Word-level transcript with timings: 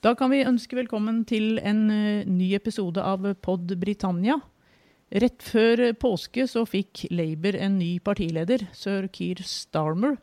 Da 0.00 0.14
kan 0.16 0.30
vi 0.32 0.38
ønske 0.48 0.78
velkommen 0.78 1.26
til 1.28 1.58
en 1.60 1.82
eh, 1.92 2.24
ny 2.24 2.54
episode 2.56 3.02
av 3.04 3.26
Pod 3.44 3.68
Britannia. 3.82 4.38
Rett 5.12 5.44
før 5.44 5.82
påske 6.00 6.46
så 6.48 6.62
fikk 6.64 7.02
Labour 7.12 7.58
en 7.60 7.76
ny 7.76 7.90
partileder, 8.00 8.64
sir 8.72 9.10
Keir 9.12 9.44
Starmer. 9.44 10.16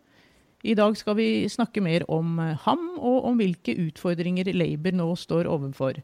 I 0.65 0.73
dag 0.73 0.97
skal 0.97 1.19
vi 1.19 1.27
snakke 1.45 1.85
mer 1.85 2.07
om 2.09 2.39
eh, 2.41 2.57
ham, 2.65 2.89
og 2.97 3.29
om 3.29 3.37
hvilke 3.37 3.77
utfordringer 3.85 4.49
Labour 4.57 4.97
nå 4.97 5.11
står 5.13 5.45
overfor. 5.45 6.01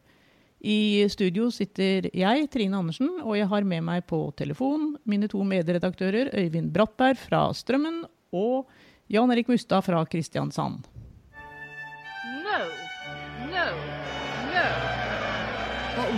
I 0.62 1.10
studio 1.10 1.50
sitter 1.50 2.12
jeg, 2.14 2.46
Trine 2.54 2.78
Andersen, 2.78 3.10
og 3.26 3.40
jeg 3.42 3.50
har 3.50 3.66
med 3.66 3.90
meg 3.90 4.05
på 4.05 4.28
telefon 4.38 4.92
mine 5.10 5.26
to 5.34 5.42
medredaktører 5.42 6.30
Øyvind 6.30 6.70
Brattberg 6.78 7.18
fra 7.26 7.48
Strømmen 7.58 8.04
og 8.38 8.70
Jan 9.10 9.34
Erik 9.34 9.50
Mustad 9.50 9.82
fra 9.90 10.05
Kristiansand. 10.05 10.93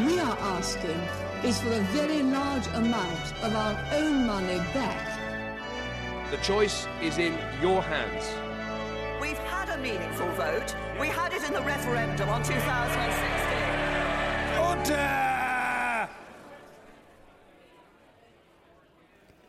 We 0.03 0.19
are 0.19 0.37
asking 0.57 0.99
is 1.43 1.61
for 1.61 1.71
a 1.71 1.79
very 1.95 2.21
large 2.21 2.67
amount 2.75 3.25
of 3.43 3.55
our 3.55 3.75
own 3.95 4.27
money 4.27 4.57
back. 4.75 5.03
The 6.31 6.37
choice 6.43 6.87
is 7.01 7.17
in 7.17 7.33
your 7.61 7.81
hands. 7.81 8.25
We've 9.21 9.43
had 9.47 9.69
a 9.69 9.77
meaningful 9.77 10.27
vote. 10.35 10.75
We 10.99 11.07
had 11.07 11.31
it 11.31 11.43
in 11.47 11.53
the 11.53 11.61
referendum 11.61 12.27
on 12.29 12.43
2016. 12.43 13.75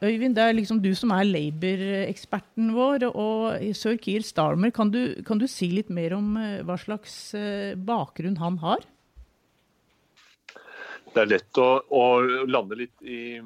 Øyvind, 0.02 0.36
det 0.36 0.42
er 0.44 0.52
liksom 0.52 0.82
du 0.82 0.94
som 0.94 1.10
er 1.10 1.24
Labour-eksperten 1.24 2.74
vår. 2.76 3.06
Og 3.16 3.62
sir 3.74 3.96
Keir 3.96 4.22
Starmer, 4.22 4.70
kan 4.70 4.90
du, 4.90 5.16
kan 5.26 5.38
du 5.38 5.46
si 5.50 5.70
litt 5.72 5.90
mer 5.90 6.14
om 6.14 6.36
eh, 6.36 6.60
hva 6.62 6.76
slags 6.78 7.34
eh, 7.34 7.74
bakgrunn 7.74 8.36
han 8.36 8.58
har? 8.62 8.84
Det 11.16 11.22
er 11.22 11.30
lett 11.30 11.58
å, 11.62 11.68
å 11.96 12.04
lande 12.44 12.76
litt 12.76 13.00
i 13.00 13.40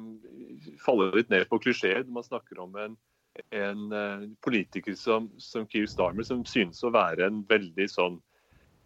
Falle 0.83 1.07
litt 1.15 1.29
ned 1.31 1.47
på 1.47 1.61
klisjeer 1.63 2.03
når 2.03 2.15
man 2.17 2.25
snakker 2.25 2.59
om 2.59 2.75
en, 2.75 2.97
en 3.55 3.95
eh, 3.95 4.25
politiker 4.43 4.97
som, 4.99 5.29
som 5.39 5.63
Keir 5.71 5.87
Starmer, 5.87 6.27
som 6.27 6.43
synes 6.43 6.83
å 6.83 6.91
være 6.91 7.29
en 7.29 7.39
veldig 7.47 7.87
sånn 7.89 8.19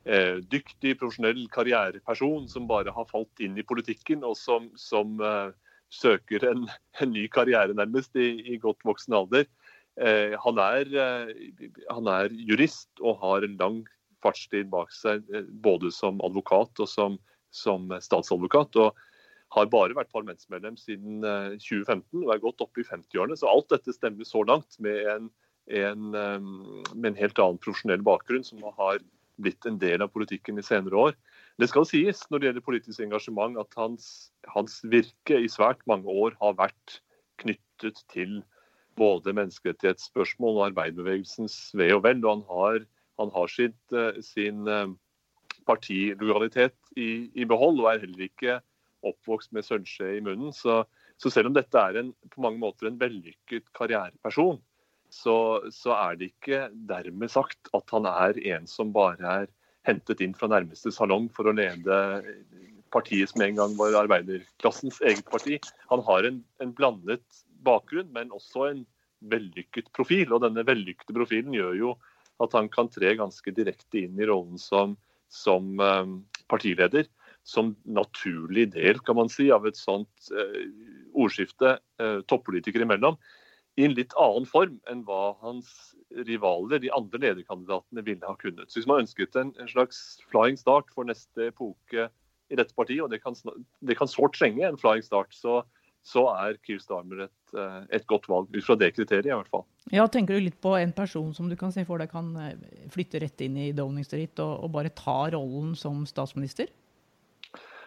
eh, 0.05 0.37
dyktig, 0.53 0.99
profesjonell 1.01 1.47
karriereperson 1.55 2.45
som 2.51 2.69
bare 2.69 2.93
har 2.93 3.09
falt 3.09 3.41
inn 3.41 3.57
i 3.57 3.65
politikken, 3.65 4.21
og 4.21 4.37
som, 4.37 4.69
som 4.77 5.17
eh, 5.17 5.49
søker 5.89 6.45
en, 6.51 6.67
en, 7.01 7.13
ny 7.13 7.25
karriere 7.33 7.73
nærmest 7.73 8.15
i, 8.21 8.35
i 8.53 8.61
godt 8.61 8.85
voksen 8.85 9.17
alder. 9.17 9.49
Eh, 9.97 10.37
han, 10.45 10.61
er, 10.61 10.91
eh, 10.93 11.69
han, 11.89 12.09
er, 12.11 12.33
jurist 12.49 12.91
og 13.01 13.21
har 13.23 13.45
en 13.47 13.57
lang 13.61 13.83
fartstid 14.21 14.69
bak 14.73 14.93
seg, 14.93 15.25
eh, 15.33 15.47
både 15.65 15.89
som 15.95 16.21
advokat 16.25 16.85
og 16.85 16.91
som, 16.91 17.17
som 17.55 17.89
statsadvokat. 18.03 18.75
og 18.83 19.05
har 19.53 19.69
bare 19.71 19.95
vært 19.95 20.13
parlamentsmedlem 20.13 20.77
siden 20.79 21.23
2015 21.23 22.01
eh, 22.03 22.23
og 22.25 22.33
er 22.33 22.43
godt 22.43 22.63
oppe 22.65 22.81
i 22.81 22.87
50-årene. 22.87 23.37
Så 23.39 23.49
alt 23.49 23.69
dette 23.71 23.93
stemmer 23.95 24.27
så 24.27 24.43
langt 24.47 24.79
med 24.83 25.05
en, 25.11 25.29
en, 25.69 26.07
eh, 26.17 26.49
med 26.95 27.11
en 27.11 27.19
helt 27.19 27.39
annen 27.41 27.61
profesjonell 27.61 28.03
bakgrunn, 28.05 28.45
som 28.47 28.63
har 28.79 28.99
blitt 29.41 29.67
en 29.67 29.79
del 29.79 30.03
av 30.03 30.11
politikken 30.13 30.59
i 30.59 30.65
senere 30.65 30.99
år. 31.09 31.15
Det 31.59 31.69
skal 31.71 31.87
sies 31.87 32.23
når 32.31 32.41
det 32.41 32.49
gjelder 32.49 32.67
politisk 32.67 33.03
engasjement 33.03 33.59
at 33.59 33.79
hans, 33.79 34.09
hans 34.51 34.81
virke 34.91 35.39
i 35.39 35.51
svært 35.51 35.83
mange 35.87 36.11
år 36.11 36.35
har 36.41 36.57
vært 36.59 36.99
knyttet 37.41 38.01
til 38.11 38.41
både 38.99 39.33
menneskerettighetsspørsmål 39.35 40.59
og 40.59 40.67
arbeiderbevegelsens 40.69 41.57
ve 41.75 41.91
og 41.95 42.05
vel. 42.07 42.23
Og 42.23 42.31
han 42.31 42.45
har, 42.51 42.85
han 43.21 43.33
har 43.35 43.51
sitt, 43.51 43.81
eh, 43.95 44.21
sin 44.23 44.67
eh, 44.71 44.87
partilojalitet 45.67 46.75
i, 46.95 47.31
i, 47.33 47.47
behold, 47.49 47.81
og 47.81 47.91
er 47.91 48.03
heller 48.05 48.27
ikke 48.27 48.59
oppvokst 49.05 49.53
med 49.55 49.65
sølvskje 49.65 50.15
i 50.17 50.23
munnen. 50.25 50.53
Så, 50.55 50.83
så, 51.21 51.31
selv 51.33 51.51
om 51.51 51.57
dette 51.57 51.81
er 51.81 52.01
en, 52.01 52.13
på 52.33 52.43
mange 52.45 52.61
måter 52.61 52.89
en 52.89 52.99
vellykket 53.01 53.67
karriereperson, 53.77 54.59
så, 55.13 55.37
så, 55.71 55.93
er 55.95 56.17
det 56.19 56.31
ikke 56.33 56.65
dermed 56.89 57.31
sagt 57.31 57.69
at 57.77 57.93
han 57.93 58.09
er 58.09 58.39
en 58.55 58.65
som 58.69 58.93
bare 58.95 59.37
er 59.43 59.51
hentet 59.85 60.23
inn 60.25 60.33
fra 60.37 60.49
nærmeste 60.49 60.91
salong 60.93 61.29
for 61.33 61.47
å 61.47 61.53
lede 61.55 61.99
partiet 62.93 63.29
som 63.29 63.43
en 63.45 63.59
gang 63.59 63.75
var 63.77 63.99
arbeiderklassens 64.01 64.97
eget 65.05 65.27
parti. 65.29 65.59
Han 65.91 66.01
har 66.07 66.27
en, 66.27 66.41
en 66.63 66.73
blandet 66.75 67.43
bakgrunn, 67.65 68.09
men 68.15 68.33
også 68.33 68.69
en 68.71 68.83
vellykket 69.29 69.91
profil. 69.95 70.33
Og 70.33 70.43
denne 70.45 70.65
vellykkede 70.67 71.15
profilen 71.15 71.55
gjør 71.55 71.77
jo 71.79 71.95
at 72.43 72.55
han 72.57 72.69
kan 72.71 72.89
tre 72.91 73.13
ganske 73.19 73.53
direkte 73.55 74.03
inn 74.03 74.19
i 74.19 74.27
rollen 74.27 74.59
som, 74.61 74.95
som 75.31 75.79
um, 75.79 76.17
partileder. 76.51 77.07
Som 77.45 77.75
naturlig 77.85 78.71
del 78.73 78.97
kan 79.05 79.19
man 79.19 79.29
si, 79.29 79.51
av 79.53 79.67
et 79.69 79.77
sånt 79.77 80.31
uh, 80.33 80.61
ordskifte 81.13 81.75
uh, 82.01 82.21
toppolitikere 82.25 82.87
imellom 82.87 83.19
i 83.75 83.85
en 83.85 83.95
litt 83.95 84.15
annen 84.19 84.47
form 84.47 84.77
enn 84.89 85.03
hva 85.07 85.35
hans 85.43 85.69
rivaler, 86.25 86.79
de 86.79 86.91
andre 86.95 87.19
lederkandidatene, 87.21 88.03
ville 88.07 88.27
ha 88.27 88.35
kunnet. 88.39 88.69
Så 88.71 88.79
Hvis 88.79 88.87
man 88.89 89.03
ønsket 89.03 89.35
en, 89.39 89.51
en 89.59 89.71
slags 89.71 90.21
flying 90.31 90.57
start 90.59 90.91
for 90.95 91.07
neste 91.07 91.49
epoke 91.51 92.07
i 92.49 92.57
dette 92.57 92.75
partiet, 92.77 93.03
og 93.03 93.11
det 93.11 93.19
kan, 93.23 93.35
det 93.83 93.97
kan 93.99 94.09
sårt 94.09 94.37
trenge 94.37 94.63
en 94.67 94.79
flying 94.79 95.03
start, 95.03 95.35
så, 95.35 95.59
så 96.05 96.21
er 96.35 96.59
Keir 96.61 96.81
Starmer 96.81 97.23
et, 97.25 97.53
eh, 97.57 97.77
et, 97.97 98.05
godt 98.05 98.27
valg, 98.29 98.51
ut 98.53 98.65
fra 98.65 98.77
det 98.77 98.91
kriteriet 98.93 99.31
i 99.31 99.33
hvert 99.33 99.49
fall. 99.49 99.65
Ja, 99.93 100.05
Tenker 100.11 100.37
du 100.37 100.45
litt 100.45 100.59
på 100.61 100.75
en 100.77 100.93
person 100.93 101.33
som 101.33 101.49
du 101.49 101.55
kan 101.57 101.73
se 101.73 101.85
for 101.87 102.01
deg 102.01 102.11
kan 102.11 102.29
eh, 102.37 102.53
flytte 102.93 103.23
rett 103.23 103.41
inn 103.41 103.57
i 103.57 103.71
Downing 103.73 104.05
Street 104.05 104.37
og, 104.43 104.67
og 104.67 104.73
bare 104.75 104.93
ta 104.93 105.23
rollen 105.33 105.73
som 105.79 106.03
statsminister? 106.09 106.69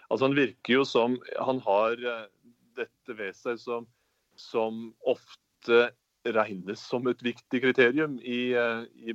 Altså 0.09 0.25
Han 0.25 0.35
virker 0.35 0.81
jo 0.81 0.85
som 0.89 1.19
Han 1.47 1.63
har 1.67 1.95
eh, 1.95 2.27
dette 2.81 3.15
ved 3.15 3.39
seg 3.39 3.61
som, 3.63 3.87
som 4.35 4.89
ofte 5.07 5.93
regnes 6.27 6.83
som 6.83 7.07
et 7.07 7.23
viktig 7.23 7.63
kriterium 7.63 8.19
i, 8.19 8.51
i 8.55 9.15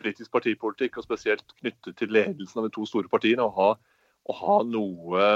britisk 0.00 0.32
partipolitikk, 0.32 0.96
og 0.98 1.06
spesielt 1.06 1.52
knyttet 1.60 1.96
til 2.00 2.12
ledelsen 2.12 2.60
av 2.60 2.66
de 2.66 2.72
to 2.74 2.84
store 2.88 3.08
partiene. 3.12 3.44
Å 3.44 3.52
ha, 3.56 3.68
å 4.26 4.36
ha 4.40 4.56
noe, 4.66 5.28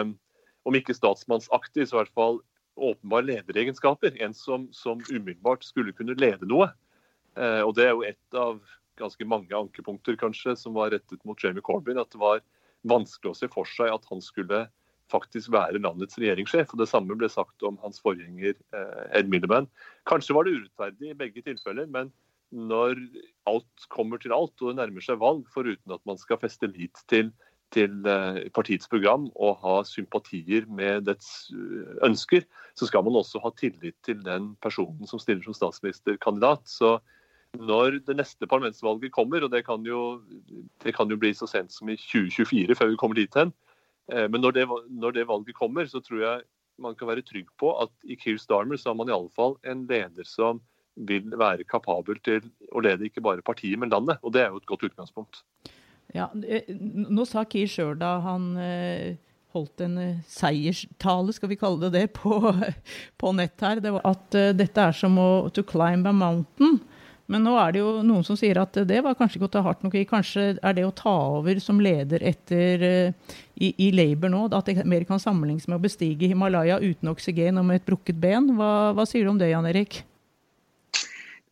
om 0.67 0.77
ikke 0.77 0.97
statsmannsaktig, 0.97 1.87
så 1.87 1.97
i 1.97 2.01
hvert 2.01 2.17
fall 2.17 2.41
åpenbare 2.81 3.29
lederegenskaper. 3.29 4.17
En 4.23 4.35
som, 4.37 4.69
som 4.73 5.03
umiddelbart 5.11 5.65
skulle 5.67 5.95
kunne 5.97 6.17
lede 6.19 6.49
noe. 6.49 6.71
Eh, 7.37 7.63
og 7.65 7.75
Det 7.77 7.87
er 7.87 7.95
jo 7.95 8.07
et 8.07 8.39
av 8.39 8.61
ganske 9.01 9.27
mange 9.29 9.55
ankepunkter 9.57 10.19
kanskje, 10.21 10.57
som 10.59 10.77
var 10.77 10.93
rettet 10.95 11.23
mot 11.29 11.39
Jamie 11.41 11.65
Corbyn. 11.65 12.01
At 12.01 12.13
det 12.13 12.21
var 12.21 12.43
vanskelig 12.89 13.33
å 13.33 13.39
se 13.39 13.49
for 13.53 13.69
seg 13.69 13.93
at 13.93 14.07
han 14.11 14.23
skulle 14.25 14.67
faktisk 15.11 15.51
være 15.53 15.83
landets 15.83 16.19
regjeringssjef. 16.21 16.73
og 16.73 16.83
Det 16.83 16.91
samme 16.91 17.17
ble 17.19 17.29
sagt 17.33 17.63
om 17.67 17.79
hans 17.85 18.01
forgjenger 18.03 18.55
eh, 18.55 19.05
Ed 19.19 19.31
Miliband. 19.31 19.71
Kanskje 20.09 20.37
var 20.37 20.47
det 20.47 20.57
urettferdig 20.59 21.13
i 21.13 21.19
begge 21.19 21.45
tilfeller, 21.47 21.89
men 21.91 22.13
når 22.51 22.99
alt 23.47 23.87
kommer 23.95 24.19
til 24.19 24.35
alt 24.35 24.59
og 24.59 24.73
det 24.73 24.81
nærmer 24.81 25.05
seg 25.05 25.21
valg, 25.23 25.45
foruten 25.55 25.95
at 25.95 26.03
man 26.09 26.19
skal 26.19 26.41
feste 26.43 26.67
lit 26.73 26.99
til, 27.11 27.31
til 27.75 28.07
eh, 28.09 28.43
partiets 28.57 28.91
program 28.91 29.29
og 29.37 29.61
ha 29.63 29.77
sympatier 29.87 30.67
med 30.69 31.07
dets 31.09 31.49
eh, 31.55 31.95
ønsker, 32.07 32.45
så 32.75 32.91
skal 32.91 33.07
man 33.07 33.19
også 33.21 33.43
ha 33.45 33.53
tillit 33.59 33.97
til 34.07 34.21
den 34.27 34.55
personen 34.63 35.07
som 35.07 35.23
stiller 35.23 35.47
som 35.47 35.57
statsministerkandidat. 35.57 36.67
Så 36.67 36.99
når 37.59 38.01
det 38.07 38.19
neste 38.19 38.47
parlamentsvalget 38.47 39.13
kommer, 39.15 39.43
og 39.43 39.51
det 39.55 39.65
kan 39.67 39.83
jo, 39.87 40.21
det 40.85 40.95
kan 40.95 41.11
jo 41.11 41.19
bli 41.19 41.35
så 41.35 41.49
sent 41.51 41.75
som 41.75 41.91
i 41.91 41.99
2024 41.99 42.79
før 42.79 42.93
vi 42.93 43.01
kommer 43.01 43.19
dit 43.19 43.39
hen, 43.39 43.55
Eh, 44.13 44.27
men 44.31 44.43
når 44.43 44.57
det, 44.57 44.67
når 44.89 45.15
det, 45.15 45.29
valget 45.29 45.57
kommer, 45.57 45.87
så 45.87 46.01
tror 46.01 46.23
jeg 46.23 46.43
man 46.81 46.97
kan 46.97 47.11
være 47.11 47.25
trygg 47.27 47.49
på 47.61 47.73
at 47.83 47.93
i 48.09 48.17
Keir 48.17 48.39
Starmer 48.41 48.81
så 48.81 48.91
har 48.91 48.99
man 48.99 49.11
iallfall 49.13 49.59
en 49.69 49.85
leder 49.91 50.27
som 50.27 50.63
vil 50.97 51.29
være 51.39 51.67
kapabel 51.69 52.19
til 52.25 52.49
å 52.73 52.83
lede 52.85 53.07
ikke 53.07 53.23
bare 53.25 53.45
partiet, 53.45 53.79
men 53.79 53.93
landet. 53.93 54.19
Og 54.25 54.33
det 54.35 54.43
er 54.43 54.51
jo 54.51 54.61
et 54.61 54.69
godt 54.69 54.89
utgangspunkt. 54.89 55.45
Ja, 56.16 56.31
eh, 56.47 56.71
Nå 56.71 57.26
sa 57.28 57.44
Keir 57.48 57.71
sjøl 57.71 57.97
da 58.00 58.16
han 58.25 58.53
eh, 58.60 59.18
holdt 59.54 59.83
en 59.84 59.98
seierstale, 60.30 61.34
skal 61.34 61.51
vi 61.53 61.59
kalle 61.60 61.86
det 61.86 61.92
det, 61.97 62.07
på, 62.21 62.39
på 63.21 63.34
nett 63.36 63.66
her, 63.66 63.83
det 63.83 63.95
at 64.07 64.41
dette 64.57 64.89
er 64.91 64.97
som 64.97 65.18
å 65.18 65.30
to 65.54 65.66
climb 65.66 66.07
a 66.07 66.15
mountain. 66.15 66.80
Men 67.30 67.45
nå 67.47 67.53
er 67.62 67.71
det 67.71 67.78
jo 67.78 67.91
noen 68.03 68.24
som 68.27 68.34
sier 68.34 68.59
at 68.59 68.74
det 68.91 69.04
var 69.07 69.15
kanskje 69.15 69.39
ikke 69.39 69.47
å 69.47 69.53
ta 69.54 69.60
hardt 69.62 69.84
nok 69.86 69.95
i. 69.95 70.03
Kanskje 70.09 70.48
er 70.57 70.74
det 70.74 70.83
å 70.83 70.95
ta 70.95 71.12
over 71.36 71.60
som 71.62 71.78
leder 71.78 72.24
etter 72.27 72.83
i, 73.54 73.71
i, 73.71 73.92
Labour 73.95 74.33
nå, 74.33 74.41
at 74.51 74.66
det 74.66 74.83
mer 74.83 75.06
kan 75.06 75.22
sammenlignes 75.22 75.68
med 75.71 75.78
å 75.78 75.84
bestige 75.84 76.27
Himalaya 76.27 76.80
uten 76.83 77.13
oksygen 77.13 77.63
og 77.63 77.68
med 77.68 77.78
et 77.78 77.86
brukket 77.86 78.18
ben. 78.18 78.51
Hva, 78.59 78.91
hva 78.98 79.06
sier 79.06 79.28
du 79.28 79.30
om 79.30 79.39
det, 79.39 79.53
Jan 79.53 79.71
Erik? 79.71 80.01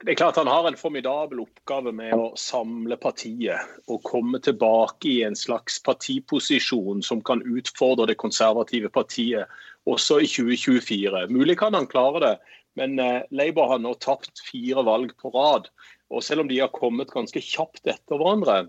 Det 0.04 0.12
er 0.12 0.18
klart 0.20 0.36
Han 0.38 0.46
har 0.46 0.68
en 0.68 0.78
formidabel 0.78 1.40
oppgave 1.42 1.90
med 1.92 2.12
å 2.14 2.28
samle 2.38 2.96
partiet 3.02 3.80
og 3.90 4.04
komme 4.06 4.38
tilbake 4.38 5.10
i 5.10 5.16
en 5.26 5.36
slags 5.36 5.80
partiposisjon 5.82 7.02
som 7.02 7.22
kan 7.26 7.42
utfordre 7.42 8.06
det 8.12 8.18
konservative 8.22 8.92
partiet 8.94 9.50
også 9.90 10.20
i 10.22 10.30
2024. 10.30 11.26
Mulig 11.34 11.58
kan 11.58 11.74
han 11.74 11.90
klare 11.90 12.22
det, 12.22 12.32
men 12.78 12.98
eh, 13.02 13.24
Labour 13.34 13.72
har 13.72 13.82
nå 13.82 13.96
tapt 13.98 14.38
fire 14.46 14.84
valg 14.86 15.16
på 15.18 15.32
rad. 15.34 15.66
Og 16.14 16.22
selv 16.22 16.44
om 16.44 16.50
de 16.50 16.60
har 16.62 16.70
kommet 16.70 17.10
ganske 17.10 17.42
kjapt 17.42 17.88
etter 17.90 18.20
hverandre, 18.20 18.68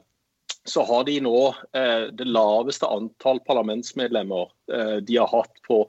så 0.66 0.82
har 0.88 1.06
de 1.06 1.20
nå 1.24 1.36
eh, 1.78 2.10
det 2.10 2.26
laveste 2.26 2.90
antall 2.90 3.44
parlamentsmedlemmer 3.46 4.50
eh, 4.74 4.98
de 5.06 5.22
har 5.22 5.30
hatt 5.30 5.62
på 5.68 5.84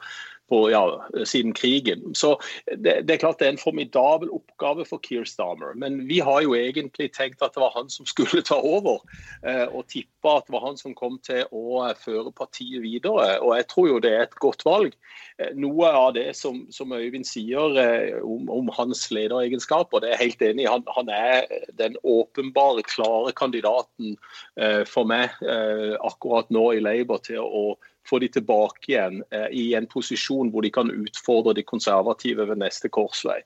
på, 0.50 0.64
ja, 0.72 0.82
siden 1.24 1.54
krigen. 1.56 2.02
Så 2.14 2.34
det, 2.66 3.00
det, 3.06 3.14
er 3.14 3.22
klart 3.22 3.38
det 3.40 3.48
er 3.48 3.54
en 3.54 3.62
formidabel 3.62 4.32
oppgave 4.34 4.84
for 4.88 5.02
Keir 5.04 5.24
Starmer. 5.28 5.76
Men 5.78 6.02
vi 6.08 6.18
har 6.24 6.42
jo 6.44 6.56
egentlig 6.58 7.10
tenkt 7.14 7.42
at 7.42 7.54
det 7.54 7.62
var 7.62 7.74
han 7.76 7.90
som 7.92 8.08
skulle 8.08 8.42
ta 8.46 8.58
over, 8.58 9.00
eh, 9.46 9.66
og 9.68 9.86
tippa 9.92 10.38
at 10.40 10.48
det 10.48 10.56
var 10.56 10.66
han 10.66 10.80
som 10.80 10.96
kom 10.98 11.20
til 11.26 11.46
å 11.54 11.84
føre 12.00 12.34
partiet 12.36 12.82
videre. 12.82 13.38
Og 13.40 13.54
jeg 13.58 13.68
tror 13.70 13.90
jo 13.92 14.00
det 14.02 14.14
er 14.16 14.26
et 14.26 14.38
godt 14.42 14.64
valg. 14.66 14.96
Eh, 15.38 15.52
noe 15.58 15.90
av 15.90 16.14
det 16.18 16.30
som, 16.38 16.64
som 16.74 16.92
Øyvind 16.96 17.28
sier 17.28 17.78
eh, 17.80 18.18
om, 18.22 18.50
om, 18.50 18.70
hans 18.74 19.06
lederegenskaper, 19.14 20.02
det 20.02 20.10
er 20.10 20.16
jeg 20.18 20.24
helt 20.26 20.44
enig 20.50 20.66
i. 20.66 20.70
Han, 20.70 20.84
han, 20.96 21.10
er 21.10 21.46
den 21.78 21.96
åpenbare, 22.06 22.84
klare 22.86 23.34
kandidaten 23.36 24.16
eh, 24.58 24.82
for 24.88 25.08
meg 25.08 25.34
eh, 25.46 25.96
akkurat 26.06 26.50
nå 26.54 26.70
i 26.76 26.82
Labour 26.82 27.22
til 27.26 27.42
å 27.42 27.64
få 28.08 28.20
de 28.22 28.28
tilbake 28.32 28.92
igjen 28.92 29.20
eh, 29.34 29.48
i 29.52 29.64
en 29.78 29.88
posisjon 29.90 30.50
hvor 30.52 30.64
de 30.64 30.72
kan 30.74 30.90
utfordre 30.92 31.54
de 31.58 31.64
konservative 31.66 32.46
ved 32.48 32.60
neste 32.62 32.90
korsvei. 32.92 33.40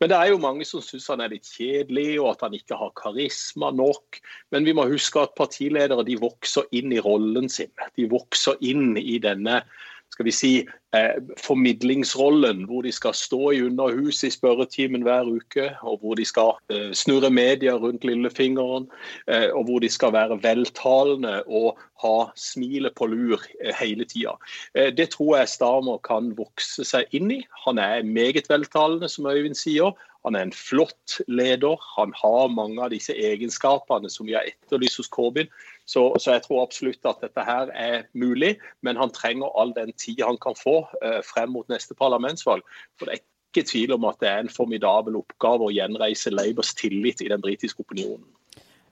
Men 0.00 0.12
det 0.12 0.18
er 0.18 0.32
jo 0.32 0.40
mange 0.42 0.66
som 0.68 0.82
syns 0.84 1.10
han 1.12 1.22
er 1.24 1.34
litt 1.34 1.48
kjedelig 1.48 2.08
og 2.22 2.32
at 2.34 2.46
han 2.46 2.56
ikke 2.58 2.78
har 2.80 2.94
karisma 2.98 3.70
nok. 3.74 4.20
Men 4.54 4.68
vi 4.68 4.74
må 4.76 4.88
huske 4.90 5.22
at 5.22 5.36
partiledere 5.38 6.06
de 6.08 6.18
vokser 6.20 6.68
inn 6.76 6.94
i 6.94 7.02
rollen 7.04 7.50
sin. 7.52 7.72
De 7.98 8.08
vokser 8.10 8.58
inn 8.64 8.96
i 8.98 9.18
denne 9.22 9.62
skal 10.10 10.24
vi 10.24 10.32
si, 10.34 10.52
eh, 10.96 11.18
formidlingsrollen, 11.38 12.64
hvor 12.66 12.82
de 12.82 12.92
skal 12.92 13.14
stå 13.14 13.50
i 13.50 13.62
Underhuset 13.62 14.28
i 14.28 14.34
spørretimen 14.34 15.04
hver 15.06 15.28
uke, 15.28 15.68
og 15.82 16.00
hvor 16.00 16.18
de 16.18 16.24
skal 16.24 16.56
eh, 16.72 16.90
snurre 16.92 17.30
media 17.30 17.76
rundt 17.76 18.04
lillefingeren, 18.04 18.88
eh, 19.28 19.50
og 19.52 19.68
hvor 19.68 19.78
de 19.84 19.88
skal 19.88 20.12
være 20.12 20.40
veltalende 20.42 21.42
og 21.46 21.78
ha 22.02 22.16
smilet 22.36 22.94
på 22.98 23.06
lur 23.06 23.42
eh, 23.62 23.74
hele 23.78 24.04
tida. 24.04 24.34
Eh, 24.74 24.90
det 24.94 25.10
tror 25.14 25.36
jeg 25.38 25.52
Stamer 25.54 26.00
kan 26.06 26.32
vokse 26.38 26.86
seg 26.86 27.06
inn 27.14 27.30
i. 27.30 27.40
Han 27.66 27.78
er 27.78 28.02
meget 28.02 28.50
veltalende, 28.50 29.08
som 29.08 29.26
Øyvind 29.26 29.58
sier. 29.58 29.94
Han 30.26 30.34
er 30.34 30.48
en 30.48 30.52
flott 30.54 31.18
leder. 31.30 31.78
Han 31.96 32.12
har 32.16 32.50
mange 32.52 32.82
av 32.82 32.90
disse 32.92 33.14
egenskapene 33.14 34.10
som 34.10 34.26
vi 34.26 34.34
har 34.36 34.48
etterlyst 34.48 35.00
hos 35.02 35.10
Corbyn. 35.14 35.50
Så, 35.88 36.02
så, 36.18 36.34
jeg 36.34 36.44
tror 36.44 36.64
absolutt 36.64 37.06
at 37.08 37.22
dette 37.24 37.44
her 37.46 37.70
er 37.72 38.06
mulig, 38.18 38.56
men 38.84 38.98
han 39.00 39.14
trenger 39.14 39.54
all 39.56 39.72
den 39.76 39.94
tid 39.96 40.24
han 40.26 40.40
kan 40.42 40.58
få 40.58 40.82
eh, 41.00 41.20
frem 41.24 41.54
mot 41.54 41.68
neste 41.72 41.96
parlamentsvalg. 41.98 42.66
For 42.98 43.08
det 43.08 43.18
er 43.18 43.24
ikke 43.24 43.68
tvil 43.70 43.94
om 43.96 44.08
at 44.10 44.18
det 44.20 44.28
er 44.32 44.42
en 44.42 44.52
formidabel 44.52 45.16
oppgave 45.22 45.68
å 45.68 45.72
gjenreise 45.72 46.34
Labours 46.34 46.74
tillit 46.76 47.22
i 47.24 47.30
den 47.32 47.44
britiske 47.44 47.86
opinionen. 47.86 48.26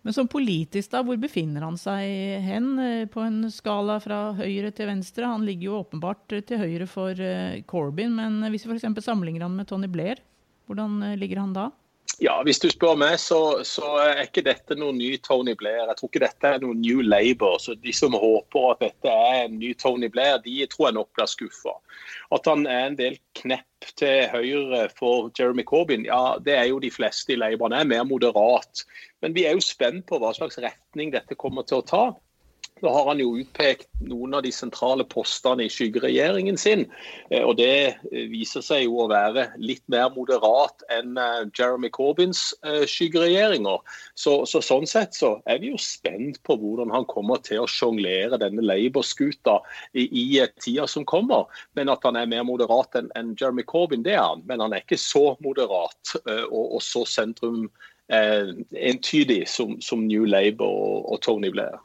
Men 0.06 0.14
som 0.14 0.28
politisk, 0.30 0.92
da, 0.92 1.00
hvor 1.02 1.18
befinner 1.18 1.64
han 1.66 1.74
seg 1.80 2.06
hen 2.46 2.68
eh, 2.78 3.08
på 3.10 3.24
en 3.26 3.48
skala 3.50 3.98
fra 3.98 4.30
høyre 4.38 4.70
til 4.70 4.86
venstre? 4.86 5.26
Han 5.26 5.42
ligger 5.44 5.66
jo 5.66 5.80
åpenbart 5.80 6.36
til 6.46 6.62
høyre 6.62 6.86
for 6.86 7.18
eh, 7.18 7.58
Corbyn, 7.66 8.14
men 8.14 8.38
hvis 8.54 8.68
vi 8.68 8.76
f.eks. 8.76 9.02
sammenligner 9.02 9.48
han 9.48 9.58
med 9.58 9.66
Tony 9.66 9.90
Blair, 9.90 10.22
hvordan 10.66 11.02
eh, 11.02 11.18
ligger 11.18 11.42
han 11.44 11.56
da? 11.56 11.70
Ja, 12.18 12.38
Hvis 12.46 12.62
du 12.62 12.70
spør 12.72 12.94
meg, 12.96 13.18
så, 13.20 13.60
så, 13.68 13.84
er 14.00 14.22
ikke 14.22 14.44
dette 14.46 14.76
noen 14.78 14.96
ny 14.96 15.10
Tony 15.20 15.52
Blair. 15.58 15.82
Jeg 15.90 15.98
tror 15.98 16.08
ikke 16.08 16.22
dette 16.22 16.48
er 16.48 16.62
noen 16.62 16.78
New 16.80 17.02
Labour. 17.04 17.58
så 17.60 17.74
De 17.76 17.92
som 17.92 18.16
håper 18.16 18.70
at 18.70 18.84
dette 18.86 19.12
er 19.12 19.42
en 19.42 19.58
ny 19.60 19.74
Tony 19.76 20.08
Blair, 20.12 20.38
de 20.44 20.54
tror 20.72 20.88
jeg 20.88 20.96
nok 20.96 21.10
blir 21.18 21.28
skuffa. 21.28 21.74
At 22.32 22.48
han 22.48 22.64
er 22.64 22.86
en 22.86 22.96
del 22.96 23.18
knepp 23.36 23.90
til 24.00 24.30
høyre 24.32 24.86
for 24.96 25.28
Jeremy 25.36 25.66
Corbyn, 25.68 26.06
ja, 26.08 26.38
det 26.40 26.56
er 26.56 26.70
jo 26.70 26.80
de 26.80 26.92
fleste 26.94 27.34
i 27.34 27.40
Labour. 27.40 27.68
Han 27.68 27.82
er 27.82 27.90
mer 27.92 28.08
moderat. 28.08 28.86
Men 29.20 29.36
vi 29.36 29.44
er 29.44 29.58
jo 29.58 29.64
spent 29.64 30.06
på 30.08 30.20
hva 30.22 30.32
slags 30.36 30.56
retning 30.62 31.12
dette 31.12 31.36
kommer 31.36 31.68
til 31.68 31.82
å 31.82 31.88
ta. 31.90 32.04
Da 32.80 32.90
har 32.92 33.06
han 33.08 33.20
jo 33.22 33.38
utpekt 33.40 33.86
noen 34.04 34.34
av 34.36 34.42
de 34.44 34.50
sentrale 34.52 35.04
postene 35.08 35.64
i 35.64 35.70
skyggeregjeringen 35.72 36.58
sin. 36.60 36.82
Eh, 37.30 37.40
og 37.40 37.54
Det 37.56 37.68
eh, 37.88 38.26
viser 38.28 38.60
seg 38.64 38.82
jo 38.84 38.98
å 39.00 39.06
være 39.08 39.46
litt 39.56 39.80
mer 39.92 40.10
moderat 40.12 40.84
enn 40.92 41.16
eh, 41.16 41.46
Jeremy 41.56 41.88
Corbyns 41.94 42.50
skyggeregjeringer. 42.92 43.80
Så, 44.12 44.42
så, 44.44 44.60
Sånn 44.66 44.84
sett 44.90 45.16
så 45.16 45.38
er 45.48 45.62
vi 45.62 45.70
jo 45.72 45.80
spent 45.80 46.42
på 46.44 46.58
hvordan 46.60 46.92
han 46.92 47.08
kommer 47.08 47.40
til 47.46 47.62
å 47.62 47.70
sjonglere 47.70 48.36
denne 48.42 48.64
Labour-skuta 48.66 49.56
i, 49.96 50.04
i 50.04 50.26
tida 50.60 50.84
som 50.90 51.08
kommer. 51.08 51.48
Men 51.78 51.88
at 51.88 52.04
han 52.04 52.20
er 52.20 52.28
mer 52.28 52.44
moderat 52.44 53.00
enn 53.00 53.08
en 53.16 53.32
Jeremy 53.40 53.64
Corbyn, 53.64 54.04
det 54.04 54.18
er 54.18 54.24
han. 54.26 54.44
Men 54.44 54.60
han 54.60 54.76
er 54.76 54.84
ikke 54.84 55.00
så 55.00 55.30
moderat 55.40 56.16
og, 56.26 56.76
og 56.76 56.80
så 56.84 57.06
sentrum 57.08 57.70
eh, 58.12 58.52
entydig 58.76 59.46
som, 59.48 59.78
som 59.80 60.04
New 60.04 60.28
Labour 60.28 60.68
og, 60.68 61.12
og 61.14 61.24
Tony 61.24 61.54
Blair. 61.54 61.80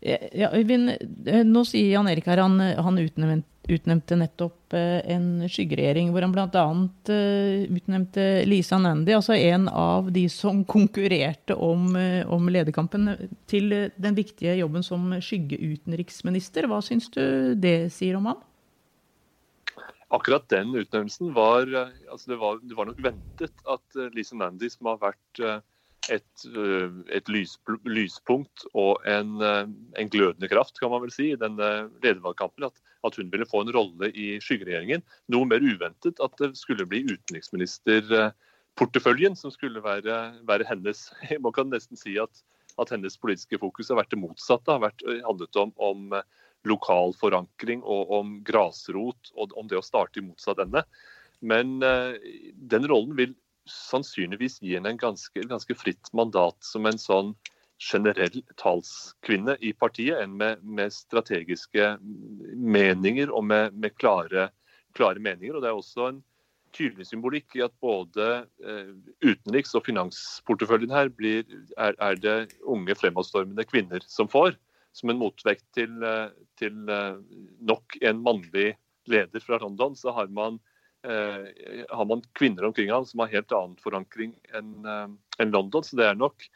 Ja, 0.00 0.52
Øyvind, 0.54 0.92
eh, 1.26 1.42
nå 1.42 1.64
sier 1.66 1.96
Jan 1.96 2.06
Erik 2.06 2.28
her 2.30 2.38
han, 2.38 2.60
han 2.60 2.98
utnevnte, 3.02 4.16
nettopp 4.16 4.74
eh, 4.78 5.00
en 5.10 5.42
skyggeregjering 5.50 6.12
hvor 6.14 6.22
han 6.22 6.34
bl.a. 6.36 6.66
Eh, 7.10 7.64
utnevnte 7.66 8.26
Lisa 8.46 8.78
Nandy, 8.78 9.16
altså 9.16 9.34
en 9.34 9.66
av 9.68 10.12
de 10.14 10.28
som 10.30 10.62
konkurrerte 10.64 11.56
om, 11.58 11.90
om 12.30 12.46
lederkampen, 12.52 13.10
til 13.50 13.74
den 13.98 14.18
viktige 14.18 14.54
jobben 14.60 14.86
som 14.86 15.10
skyggeutenriksminister. 15.18 16.70
Hva 16.70 16.78
syns 16.84 17.10
du 17.10 17.56
det 17.58 17.90
sier 17.96 18.20
om 18.20 18.30
han? 18.30 18.44
Akkurat 20.14 20.46
den 20.48 20.70
utnevnelsen 20.78 21.34
var, 21.36 21.66
altså 22.08 22.30
det 22.30 22.38
var, 22.40 22.62
det 22.62 22.78
var 22.78 22.88
nok 22.88 23.02
ventet 23.02 23.66
at 23.68 23.98
Lisa 24.14 24.38
Nandy, 24.38 24.70
som 24.72 24.88
har 24.92 25.02
vært 25.02 25.42
et, 26.12 26.44
øh, 26.56 26.92
et 27.12 27.28
lys, 27.28 27.60
lyspunkt 27.84 28.64
og 28.74 29.00
en, 29.08 29.42
øh, 29.42 29.68
en, 29.98 30.10
glødende 30.10 30.48
kraft, 30.48 30.80
kan 30.80 30.90
man 30.90 31.02
vel 31.02 31.12
si, 31.12 31.32
i 31.32 31.36
denne 31.40 31.90
ledervalgkampen. 32.02 32.64
At, 32.64 32.72
at, 33.06 33.16
hun 33.16 33.32
ville 33.32 33.46
få 33.50 33.60
en 33.62 33.74
rolle 33.74 34.12
i 34.12 34.40
skyggeregjeringen. 34.42 35.02
Noe 35.32 35.46
mer 35.46 35.60
uventet 35.62 36.20
at 36.24 36.32
det 36.40 36.56
skulle 36.58 36.86
bli 36.88 37.04
utenriksministerporteføljen 37.12 39.36
som 39.36 39.50
skulle 39.54 39.84
være, 39.84 40.34
være 40.48 40.64
hennes. 40.68 41.12
Man 41.44 41.52
kan 41.56 41.70
nesten 41.72 41.96
si 42.00 42.12
at, 42.20 42.42
at, 42.78 42.90
hennes 42.94 43.20
politiske 43.20 43.58
fokus 43.60 43.88
har 43.92 44.00
vært 44.02 44.14
det 44.14 44.24
motsatte. 44.24 44.72
har 44.72 44.86
vært, 44.88 45.00
handlet 45.26 45.54
om, 45.56 45.70
om 45.76 45.98
lokal 46.66 47.14
forankring 47.20 47.80
og 47.86 48.10
om 48.12 48.44
grasrot 48.44 49.30
og 49.36 49.52
om 49.56 49.68
det 49.70 49.78
å 49.78 49.86
starte 49.86 50.20
i 50.20 50.26
motsatt 50.26 50.58
ende. 50.64 50.82
Men 51.38 51.78
den 51.78 52.86
rollen 52.90 53.14
vil 53.14 53.34
sannsynligvis 53.70 54.58
gi 54.62 54.74
henne 54.76 54.94
en 54.94 55.00
ganske, 55.00 55.44
ganske, 55.50 55.76
fritt 55.78 56.10
mandat 56.16 56.56
som 56.64 56.88
en 56.88 57.00
sånn 57.00 57.34
generell 57.78 58.40
talskvinne 58.58 59.54
i 59.62 59.72
partiet, 59.72 60.18
enn 60.24 60.34
med, 60.40 60.64
med 60.64 60.94
strategiske 60.94 61.92
meninger 62.58 63.30
og 63.30 63.46
med, 63.46 63.76
med 63.78 63.94
klare, 64.00 64.48
klare, 64.98 65.22
meninger. 65.22 65.54
Og 65.54 65.62
Det 65.62 65.70
er 65.70 65.78
også 65.78 66.08
en 66.08 66.22
tydelig 66.74 67.06
symbolikk 67.08 67.54
i 67.56 67.62
at 67.64 67.74
både 67.82 68.26
eh, 68.66 68.90
utenriks- 69.24 69.76
og 69.78 69.86
finansporteføljen 69.86 70.92
her 70.92 71.12
blir, 71.14 71.44
er, 71.78 71.94
er, 71.94 72.18
det 72.18 72.58
unge 72.66 72.96
fremadstormende 72.98 73.64
kvinner 73.68 74.04
som 74.10 74.28
får, 74.30 74.58
som 74.96 75.12
en 75.12 75.20
motvekt 75.20 75.64
til, 75.76 75.94
eh, 76.02 76.34
til 76.60 76.90
eh, 76.92 77.22
nok 77.70 78.00
en 78.02 78.24
mannlig 78.24 78.72
leder 79.08 79.44
fra 79.44 79.60
London, 79.62 79.96
så 79.96 80.12
har 80.16 80.28
man 80.34 80.58
har 81.06 82.04
man 82.04 82.22
kvinner 82.34 82.64
omkring 82.64 82.90
ham 82.90 83.06
som 83.06 83.20
har 83.22 83.30
helt 83.32 83.52
annen 83.54 83.76
forankring 83.82 84.34
enn 84.56 84.72
eh, 84.84 85.06
en 85.38 85.54
London. 85.54 85.84
Så 85.84 85.98
det 85.98 86.08
er 86.08 86.18
nok 86.18 86.48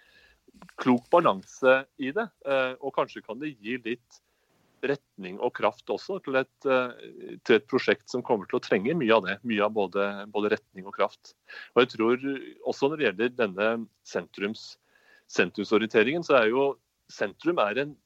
klok 0.82 1.08
balanse 1.12 1.82
i 2.02 2.12
det. 2.14 2.26
Eh, 2.46 2.74
og 2.80 2.94
kanskje 2.96 3.24
kan 3.24 3.40
det 3.40 3.54
gi 3.54 3.78
litt 3.84 4.20
retning 4.82 5.36
og 5.38 5.52
kraft 5.54 5.90
også 5.94 6.18
til 6.24 6.40
et, 6.40 6.66
eh, 6.66 7.38
til 7.46 7.60
et, 7.60 7.68
prosjekt 7.70 8.10
som 8.10 8.24
kommer 8.26 8.50
til 8.50 8.58
å 8.58 8.64
trenge 8.64 8.96
mye 8.98 9.14
av 9.14 9.26
det. 9.28 9.38
Mye 9.46 9.64
av 9.66 9.74
både, 9.76 10.08
både, 10.34 10.54
retning 10.56 10.88
og 10.90 10.96
kraft. 10.98 11.34
Og 11.74 11.84
jeg 11.84 11.94
tror 11.94 12.28
også 12.72 12.90
når 12.90 12.98
det 12.98 13.08
gjelder 13.08 13.36
denne 13.44 13.72
sentrums, 14.06 14.72
sentrumsorienteringen, 15.30 16.26
så 16.26 16.40
er 16.40 16.50
jo 16.50 16.72
sentrum 17.12 17.60
er 17.62 17.84
en 17.84 17.96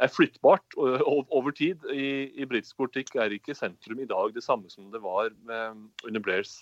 er 0.00 0.10
flyttbart 0.10 0.76
over 0.78 1.54
tid. 1.56 1.84
I, 1.92 2.30
i 2.40 2.48
britisk 2.48 2.78
politikk 2.80 3.14
er 3.20 3.34
ikke 3.34 3.56
sentrum 3.56 4.00
i 4.02 4.08
dag 4.08 4.34
det 4.34 4.44
samme 4.44 4.70
som 4.72 4.90
det 4.92 5.02
var 5.04 5.30
med, 5.46 5.86
under 6.06 6.24
Blairs 6.24 6.60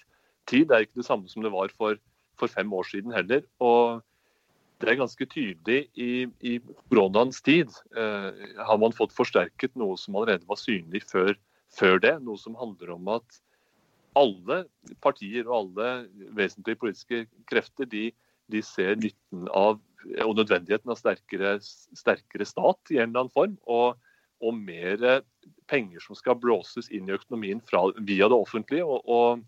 tid. 0.48 0.68
Det 0.68 0.76
er 0.76 0.86
ikke 0.86 1.00
det 1.00 1.08
samme 1.08 1.30
som 1.30 1.44
det 1.44 1.54
var 1.54 1.72
for, 1.76 1.98
for 2.40 2.52
fem 2.52 2.72
år 2.72 2.88
siden 2.90 3.14
heller. 3.14 3.44
Og 3.64 4.02
det 4.78 4.92
er 4.92 5.00
ganske 5.00 5.26
tydelig 5.26 5.80
i, 5.98 6.28
i 6.40 6.58
koronaens 6.90 7.42
tid. 7.42 7.72
Eh, 7.96 8.46
har 8.68 8.78
man 8.78 8.94
fått 8.94 9.16
forsterket 9.16 9.74
noe 9.78 9.98
som 9.98 10.16
allerede 10.18 10.46
var 10.48 10.60
synlig 10.60 11.02
før, 11.08 11.34
før 11.74 11.98
det. 12.04 12.14
Noe 12.22 12.38
som 12.40 12.58
handler 12.58 12.94
om 12.94 13.10
at 13.16 13.42
alle 14.18 14.62
partier 15.04 15.46
og 15.46 15.56
alle 15.58 15.90
vesentlige 16.36 16.80
politiske 16.80 17.26
krefter 17.50 17.88
de, 17.90 18.08
de 18.50 18.62
ser 18.64 18.96
nytten 18.98 19.50
av 19.54 19.78
og 20.24 20.36
nødvendigheten 20.38 20.92
av 20.92 20.98
sterkere, 21.00 21.56
sterkere, 21.62 22.46
stat 22.48 22.92
i 22.94 23.00
en 23.00 23.10
eller 23.10 23.26
annen 23.26 23.34
form. 23.34 23.56
Og, 23.66 23.98
og 24.38 24.54
mer 24.54 25.22
penger 25.70 26.02
som 26.04 26.18
skal 26.18 26.38
blåses 26.38 26.90
inn 26.94 27.08
i 27.08 27.16
økonomien 27.16 27.62
fra, 27.66 27.88
via 27.98 28.28
det 28.30 28.38
offentlige. 28.38 28.86
Og, 28.86 29.02
og, 29.08 29.42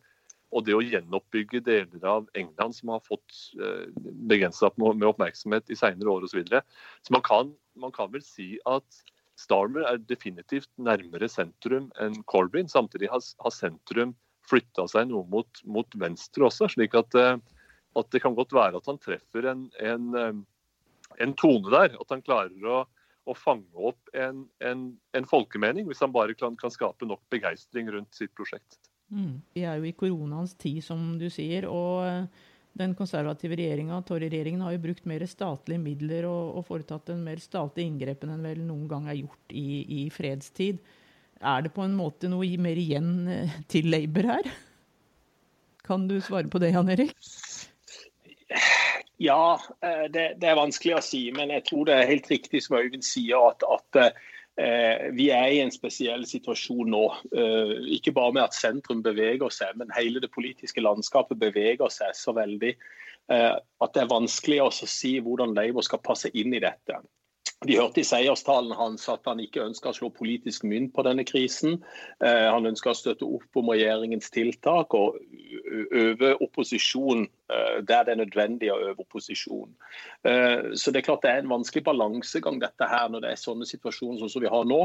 og 0.51 0.67
det 0.67 0.75
å 0.75 0.83
gjenoppbygge 0.83 1.63
deler 1.67 2.09
av 2.11 2.27
England 2.39 2.77
som 2.77 2.95
har 2.97 3.05
fått 3.07 3.37
eh, 3.61 3.87
begrensa 4.31 4.73
med 4.81 5.07
oppmerksomhet 5.13 5.71
i 5.71 5.79
senere 5.79 6.11
år 6.11 6.27
osv. 6.27 6.35
Så, 6.35 6.41
videre. 6.43 6.65
så 7.07 7.15
man 7.15 7.25
kan, 7.27 7.55
man 7.79 7.95
kan 7.95 8.11
vel 8.15 8.25
si 8.27 8.57
at 8.69 9.03
Starmer 9.41 9.87
er 9.89 10.03
definitivt 10.05 10.69
nærmere 10.77 11.31
sentrum 11.31 11.87
enn 12.03 12.19
Corbyn. 12.29 12.69
Samtidig 12.69 13.09
har, 13.09 13.23
har 13.41 13.55
sentrum 13.55 14.13
flytta 14.51 14.85
seg 14.91 15.09
noe 15.09 15.25
mot, 15.31 15.63
mot, 15.65 15.97
venstre 16.03 16.45
også. 16.49 16.69
slik 16.75 16.97
at, 16.99 17.17
eh, 17.17 17.39
at, 17.97 18.09
det 18.15 18.23
kan 18.23 18.37
godt 18.39 18.55
være 18.55 18.79
at 18.79 18.89
han 18.91 19.01
treffer 19.03 19.51
en, 19.51 19.67
en, 19.83 20.45
en 21.19 21.37
tone 21.39 21.73
der. 21.73 21.97
At 22.01 22.15
han 22.15 22.23
klarer 22.23 22.69
å, 22.71 22.85
å 23.27 23.37
fange 23.37 23.71
opp 23.75 24.13
en, 24.17 24.45
en, 24.63 25.27
folkemening, 25.29 25.89
hvis 25.89 26.03
han 26.05 26.15
bare 26.15 26.37
kan, 26.39 26.57
kan 26.61 26.73
skape 26.73 27.09
nok 27.09 27.23
begeistring 27.33 27.91
rundt 27.93 28.17
sitt 28.17 28.33
prosjekt. 28.39 28.79
Mm. 29.11 29.41
Vi 29.57 29.67
er 29.67 29.81
jo 29.81 29.89
i 29.91 29.97
koronaens 29.97 30.55
tid, 30.59 30.83
som 30.87 31.17
du 31.19 31.27
sier. 31.33 31.67
og 31.67 32.07
eh, 32.07 32.49
den 32.81 32.95
konservative 32.95 33.57
regjeringa, 33.59 33.99
Tory-regjeringen, 34.07 34.63
har 34.63 34.77
jo 34.77 34.85
brukt 34.85 35.07
mer 35.11 35.25
statlige 35.29 35.83
midler 35.83 36.29
og, 36.29 36.61
og 36.61 36.67
foretatt 36.69 37.11
en 37.11 37.25
mer 37.27 37.43
statlig 37.43 37.89
inngrepen 37.91 38.31
enn 38.31 38.47
vel 38.47 38.63
noen 38.63 38.87
gang 38.91 39.09
er 39.11 39.19
gjort 39.19 39.55
i, 39.59 39.83
i, 39.83 40.03
fredstid. 40.15 40.79
Er 41.41 41.65
det 41.67 41.75
på 41.75 41.83
en 41.83 41.97
måte 41.97 42.31
noe 42.31 42.47
mer 42.63 42.79
igjen 42.79 43.13
eh, 43.29 43.61
til 43.71 43.91
Labour 43.91 44.31
her? 44.37 44.51
Kan 45.87 46.07
du 46.07 46.21
svare 46.23 46.47
på 46.53 46.61
det, 46.63 46.71
Jan 46.77 46.93
Erik? 46.93 47.17
Ja, 49.21 49.61
eh, 49.85 50.07
det, 50.13 50.27
det, 50.41 50.49
er 50.49 50.59
vanskelig 50.59 50.97
å 50.97 51.05
si. 51.05 51.27
Men 51.37 51.53
jeg 51.53 51.67
tror 51.69 51.89
det 51.89 51.97
er 51.97 52.09
helt 52.09 52.31
riktig 52.33 52.63
som 52.65 52.79
Øyvind 52.81 53.05
sier, 53.05 53.51
at, 53.51 53.67
at 53.69 54.15
Eh, 54.61 55.13
vi 55.13 55.31
er 55.31 55.47
i 55.55 55.61
en 55.63 55.73
spesiell 55.73 56.27
situasjon 56.29 56.91
nå. 56.93 57.05
Eh, 57.33 57.77
ikke 57.97 58.13
bare 58.17 58.35
med 58.37 58.43
at 58.49 58.57
sentrum 58.57 59.03
beveger 59.03 59.53
seg, 59.55 59.77
men 59.81 59.93
hele 59.97 60.21
det 60.21 60.33
politiske 60.35 60.83
landskapet 60.85 61.39
beveger 61.41 61.93
seg 61.93 62.13
så 62.19 62.35
veldig 62.37 62.75
eh, 62.75 63.55
at 63.57 63.95
det 63.95 64.03
er 64.03 64.11
vanskelig 64.11 64.61
å 64.67 64.69
si 64.75 65.17
hvordan 65.23 65.55
Labour 65.57 65.87
skal 65.87 66.03
passe 66.05 66.33
inn 66.35 66.53
i 66.57 66.63
dette. 66.63 66.99
Vi 67.69 67.77
hørte 67.77 68.01
i 68.01 68.09
seierstalen 68.09 68.73
hans 68.73 69.05
at 69.13 69.27
han 69.29 69.41
ikke 69.41 69.65
ønsker 69.67 69.93
å 69.93 69.97
slå 69.97 70.09
politisk 70.17 70.65
mynt 70.69 70.95
på 70.97 71.05
denne 71.05 71.25
krisen. 71.29 71.79
Eh, 72.25 72.49
han 72.51 72.69
ønsker 72.69 72.93
å 72.93 72.97
støtte 72.97 73.29
opp 73.29 73.61
om 73.61 73.73
regjeringens 73.73 74.33
tiltak 74.35 74.97
og 74.97 75.21
øve 75.93 76.35
opposisjon 76.41 77.27
eh, 77.27 77.33
der 77.87 78.07
det 78.07 78.15
er 78.15 78.21
nødvendig 78.21 78.71
å 78.73 78.79
øve 78.91 79.05
opposisjon. 79.05 79.71
Eh, 80.25 80.73
så 80.75 80.93
Det 80.93 81.01
er 81.01 81.07
klart 81.07 81.23
det 81.23 81.33
er 81.33 81.43
en 81.43 81.53
vanskelig 81.53 81.85
balansegang 81.85 82.61
dette 82.63 82.89
her 82.89 83.09
når 83.09 83.25
det 83.25 83.33
er 83.33 83.43
sånne 83.43 83.69
situasjoner 83.69 84.29
som 84.29 84.43
vi 84.43 84.53
har 84.53 84.67
nå. 84.69 84.81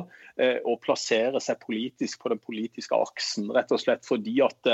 Å 0.65 0.75
plassere 0.83 1.39
seg 1.43 1.61
politisk 1.63 2.21
på 2.23 2.31
den 2.33 2.41
politiske 2.43 2.95
aksen. 2.95 3.49
Rett 3.55 3.71
og 3.71 3.81
slett 3.81 4.05
fordi 4.07 4.37
at 4.43 4.71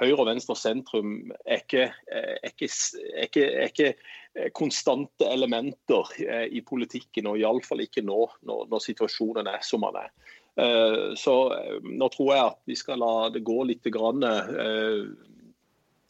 høyre, 0.00 0.18
og 0.18 0.28
venstre 0.28 0.56
sentrum 0.58 1.32
er 1.44 1.62
ikke, 1.62 1.88
er 2.12 2.50
ikke, 2.50 2.68
er 2.68 3.28
ikke, 3.28 3.46
er 3.48 3.70
ikke 3.72 3.92
Eh, 4.38 4.50
konstante 4.52 5.26
elementer 5.26 6.06
eh, 6.28 6.44
i 6.52 6.60
politikken, 6.60 7.26
og 7.30 7.38
iallfall 7.40 7.82
ikke 7.82 8.04
nå 8.04 8.26
når, 8.46 8.66
når, 8.70 8.82
situasjonen 8.84 9.48
er 9.50 9.64
som 9.64 9.86
den 9.86 9.98
er. 10.02 10.12
Eh, 10.58 11.14
så 11.18 11.34
nå 11.82 12.10
tror 12.12 12.30
jeg 12.34 12.44
at 12.44 12.60
vi 12.68 12.76
skal 12.78 13.00
la 13.02 13.30
det 13.34 13.42
gå 13.46 13.56
litt 13.70 13.88
grann, 13.94 14.22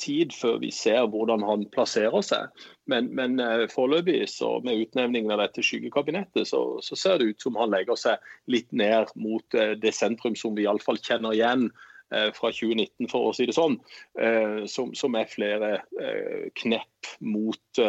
tid 0.01 0.33
før 0.37 0.61
vi 0.63 0.71
ser 0.75 1.09
hvordan 1.11 1.43
han 1.47 1.67
plasserer 1.75 2.23
seg. 2.25 2.65
Men, 2.91 3.11
men 3.19 3.43
foreløpig, 3.73 4.23
så 4.31 4.57
med 4.65 4.87
utnevningen 4.87 5.35
av 5.35 5.43
dette 5.43 5.65
skyggekabinettet, 5.67 6.49
så, 6.49 6.63
så, 6.85 6.97
ser 6.97 7.19
det 7.19 7.33
ut 7.33 7.45
som 7.45 7.59
han 7.61 7.75
legger 7.75 7.99
seg 7.99 8.31
litt 8.51 8.71
ned 8.73 9.11
mot 9.19 9.59
det 9.83 9.95
sentrum 9.97 10.39
som 10.39 10.57
vi 10.57 10.65
iallfall 10.65 11.01
kjenner 11.03 11.37
igjen 11.37 11.69
Eh, 12.11 12.31
fra 12.33 12.49
2019, 12.49 13.09
for 13.13 13.29
å 13.29 13.33
si 13.37 13.45
det 13.45 13.53
sånn, 13.53 13.75
eh, 14.17 14.65
som, 14.71 14.95
som 14.97 15.17
er 15.19 15.29
flere 15.29 15.75
eh, 16.01 16.47
knepp 16.57 17.11
mot, 17.21 17.81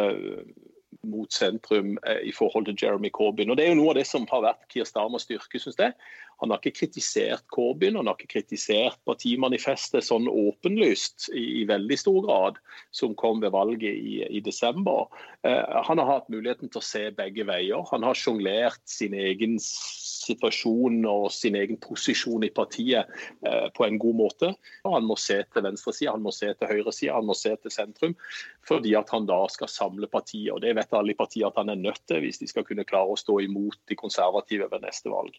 mot 1.08 1.32
sentrum 1.32 1.94
i 2.20 2.32
forhold 2.36 2.68
til 2.68 2.76
Jeremy 2.82 3.08
Corbyn. 3.16 3.48
Og 3.48 3.56
Det 3.56 3.64
er 3.64 3.72
jo 3.72 3.78
noe 3.78 3.94
av 3.94 4.00
det 4.00 4.04
som 4.10 4.26
har 4.28 4.44
vært 4.44 4.66
Kier 4.68 4.88
Starmers 4.88 5.24
styrke, 5.24 5.60
syns 5.62 5.80
jeg. 5.80 5.96
Han 6.40 6.52
har 6.52 6.60
ikke 6.60 6.78
kritisert 6.80 7.44
Corbyn, 7.52 7.98
han 8.00 8.08
har 8.08 8.16
ikke 8.16 8.34
kritisert 8.38 8.98
partimanifestet 9.08 10.06
sånn 10.06 10.28
åpenlyst 10.30 11.28
i, 11.34 11.44
i 11.60 11.64
veldig 11.68 11.98
stor 12.00 12.20
grad, 12.24 12.60
som 12.96 13.16
kom 13.18 13.42
ved 13.44 13.52
valget 13.54 13.92
i, 13.92 14.20
i 14.24 14.40
desember. 14.44 15.10
Eh, 15.46 15.80
han 15.88 16.00
har 16.00 16.08
hatt 16.08 16.30
muligheten 16.32 16.72
til 16.72 16.80
å 16.80 16.84
se 16.84 17.06
begge 17.16 17.44
veier. 17.48 17.84
Han 17.92 18.06
har 18.06 18.18
sjonglert 18.18 18.80
sin 18.88 19.16
egen 19.16 19.58
situasjon 19.60 21.04
og 21.08 21.28
sin 21.34 21.56
egen 21.60 21.78
posisjon 21.80 22.44
i 22.46 22.52
partiet 22.54 23.08
eh, 23.46 23.68
på 23.76 23.86
en 23.86 24.00
god 24.00 24.18
måte. 24.20 24.52
Han 24.86 25.08
må 25.08 25.16
se 25.20 25.40
til 25.44 25.66
venstresida, 25.66 26.14
han 26.16 26.24
må 26.24 26.32
se 26.34 26.52
til 26.54 26.72
høyresida, 26.72 27.16
han 27.18 27.28
må 27.28 27.36
se 27.38 27.54
til 27.60 27.74
sentrum. 27.74 28.16
Fordi 28.68 28.96
at 28.98 29.12
han 29.14 29.28
da 29.28 29.42
skal 29.52 29.72
samle 29.72 30.08
partiet. 30.10 30.52
Og 30.54 30.64
det 30.64 30.76
vet 30.78 30.96
alle 30.96 31.14
i 31.14 31.20
partiet 31.20 31.48
at 31.48 31.60
han 31.60 31.72
er 31.72 31.80
nødt 31.80 32.02
til 32.08 32.24
hvis 32.24 32.40
de 32.42 32.48
skal 32.50 32.66
kunne 32.68 32.86
klare 32.88 33.12
å 33.12 33.20
stå 33.20 33.40
imot 33.44 33.80
de 33.90 33.98
konservative 33.98 34.68
ved 34.72 34.84
neste 34.84 35.12
valg. 35.12 35.36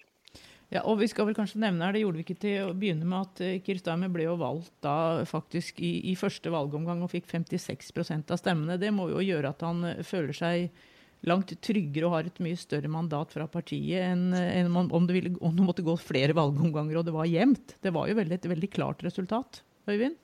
Ja, 0.71 0.85
og 0.87 1.01
vi 1.01 1.09
skal 1.11 1.27
vel 1.27 1.35
kanskje 1.35 1.59
nevne 1.59 1.83
her, 1.83 1.97
Det 1.97 2.05
gjorde 2.05 2.21
vi 2.21 2.23
ikke 2.23 2.39
til 2.39 2.69
å 2.69 2.75
begynne 2.77 3.07
med 3.07 3.25
at 3.25 3.63
Kirstame 3.65 4.07
ble 4.11 4.23
jo 4.23 4.37
valgt 4.39 4.71
da 4.85 5.25
faktisk 5.27 5.81
i, 5.83 5.97
i, 6.11 6.15
første 6.15 6.53
valgomgang 6.53 7.03
og 7.03 7.11
fikk 7.11 7.27
56% 7.27 8.31
av 8.31 8.39
stemmene. 8.39 8.79
Det 8.79 8.93
må 8.95 9.09
jo 9.11 9.19
gjøre 9.19 9.51
at 9.51 9.65
han 9.67 9.83
uh, 9.83 9.99
føler 10.07 10.37
seg 10.37 10.71
langt 11.27 11.51
tryggere 11.61 12.07
og 12.07 12.15
har 12.15 12.29
et 12.29 12.39
mye 12.41 12.57
større 12.57 12.89
mandat 12.89 13.35
fra 13.35 13.45
partiet 13.51 14.07
enn, 14.07 14.31
enn 14.33 14.71
om, 14.79 15.05
det 15.05 15.17
ville, 15.17 15.33
om, 15.43 15.53
det 15.53 15.67
måtte 15.67 15.85
gå 15.85 15.93
flere 15.99 16.33
valgomganger 16.37 17.01
og 17.01 17.05
det 17.05 17.13
var 17.13 17.29
jevnt. 17.29 17.75
Det 17.83 17.93
var 17.93 18.07
jo 18.09 18.17
veldig, 18.17 18.39
et 18.39 18.49
veldig 18.55 18.71
klart 18.73 19.03
resultat. 19.05 19.61
Øyvind? 19.91 20.17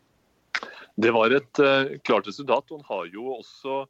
Det 0.98 1.12
var 1.14 1.36
et 1.36 1.62
uh, 1.62 1.92
klart 2.08 2.32
resultat. 2.32 2.72
Han 2.72 2.88
har 2.88 3.06
jo 3.14 3.36
også 3.36 3.84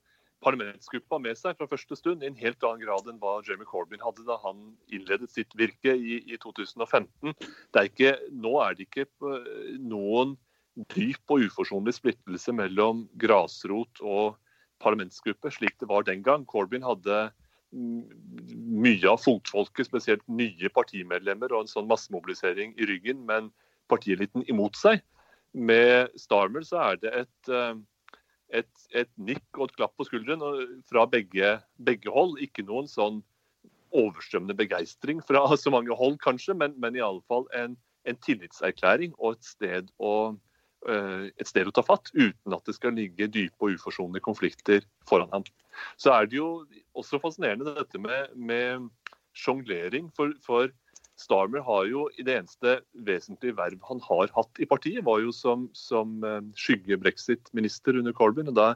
parlamentsgruppa 0.46 1.20
med 1.22 1.38
seg 1.40 1.58
fra 1.58 1.68
første 1.70 1.98
stund, 1.98 2.24
i 2.24 2.30
en 2.30 2.38
helt 2.40 2.64
annen 2.66 2.84
grad 2.84 3.08
enn 3.10 3.20
hva 3.22 3.40
Jeremy 3.46 3.66
Corbyn 3.70 4.04
hadde 4.04 4.26
da 4.28 4.38
han 4.44 4.76
innledet 4.94 5.32
sitt 5.34 5.56
virke 5.58 5.96
i, 5.96 6.20
i 6.30 6.38
2015. 6.44 7.34
Er 7.78 7.90
ikke, 7.90 8.14
nå 8.32 8.58
er 8.64 8.78
det 8.78 8.88
ikke 8.88 9.08
eh, 9.08 9.74
noen 9.82 10.36
dyp 10.94 11.34
og 11.34 11.48
uforsonlig 11.48 11.96
splittelse 11.98 12.54
mellom 12.54 13.08
grasrot 13.18 14.04
og 14.06 14.38
parlamentsgruppe, 14.84 15.50
slik 15.54 15.80
det 15.82 15.90
var 15.90 16.06
den 16.06 16.22
gang. 16.26 16.46
Corbyn 16.46 16.86
hadde 16.86 17.28
mye 17.74 19.10
av 19.10 19.20
fotfolket, 19.20 19.90
spesielt 19.90 20.24
nye 20.30 20.70
partimedlemmer 20.72 21.52
og 21.52 21.66
en 21.66 21.72
sånn 21.72 21.90
massemobilisering 21.90 22.76
i 22.78 22.88
ryggen, 22.88 23.26
men 23.28 23.50
partieliten 23.92 24.46
imot 24.52 24.78
seg. 24.78 25.02
Med 25.58 26.14
Starmer 26.20 26.64
så 26.68 26.80
er 26.92 27.02
det 27.02 27.14
et 27.24 27.52
eh, 27.52 27.74
et, 28.56 28.70
et, 28.96 29.10
nikk 29.18 29.60
og 29.60 29.68
et 29.68 29.76
klapp 29.80 29.96
på 30.00 30.08
skulderen 30.08 30.44
fra 30.88 31.06
begge, 31.10 31.58
begge 31.84 32.12
hold. 32.14 32.38
Ikke 32.44 32.66
noen 32.68 32.88
sånn 32.92 33.22
overstrømmende 33.96 34.58
begeistring 34.58 35.22
fra 35.26 35.44
så 35.60 35.74
mange 35.74 35.96
hold, 35.96 36.20
kanskje, 36.24 36.56
men, 36.58 36.76
men 36.82 36.98
iallfall 37.00 37.48
en, 37.58 37.78
en 38.08 38.20
tillitserklæring 38.24 39.16
og 39.18 39.38
et 39.38 39.50
sted, 39.52 39.92
å, 40.00 40.14
uh, 40.88 41.28
et 41.28 41.50
sted 41.50 41.70
å 41.70 41.76
ta 41.76 41.84
fatt, 41.86 42.12
uten 42.16 42.56
at 42.56 42.68
det 42.68 42.78
skal 42.78 42.96
ligge 42.98 43.30
dype 43.32 43.60
og 43.64 43.78
uforsonlige 43.78 44.28
konflikter 44.28 44.88
foran 45.10 45.32
ham. 45.34 45.48
Så 46.00 46.14
er 46.16 46.30
det 46.30 46.40
jo 46.40 46.50
også 46.98 47.22
fascinerende 47.22 47.76
dette 47.78 48.02
med, 48.02 48.34
med 48.34 48.90
sjonglering. 49.38 50.10
For, 50.18 50.34
for 50.46 50.72
Starmer 51.18 51.64
har 51.66 51.88
jo 51.90 52.06
i 52.18 52.24
det 52.26 52.36
eneste 52.38 52.76
vesentlige 53.08 53.58
verv 53.58 53.82
han 53.90 54.02
har 54.06 54.30
hatt 54.36 54.62
i 54.62 54.68
partiet, 54.70 55.02
var 55.06 55.24
jo 55.24 55.34
som, 55.34 55.66
som 55.74 56.20
eh, 56.26 56.44
skygge-brexit-minister 56.62 57.98
under 57.98 58.14
Corbyn. 58.14 58.52
og 58.52 58.58
da, 58.60 58.68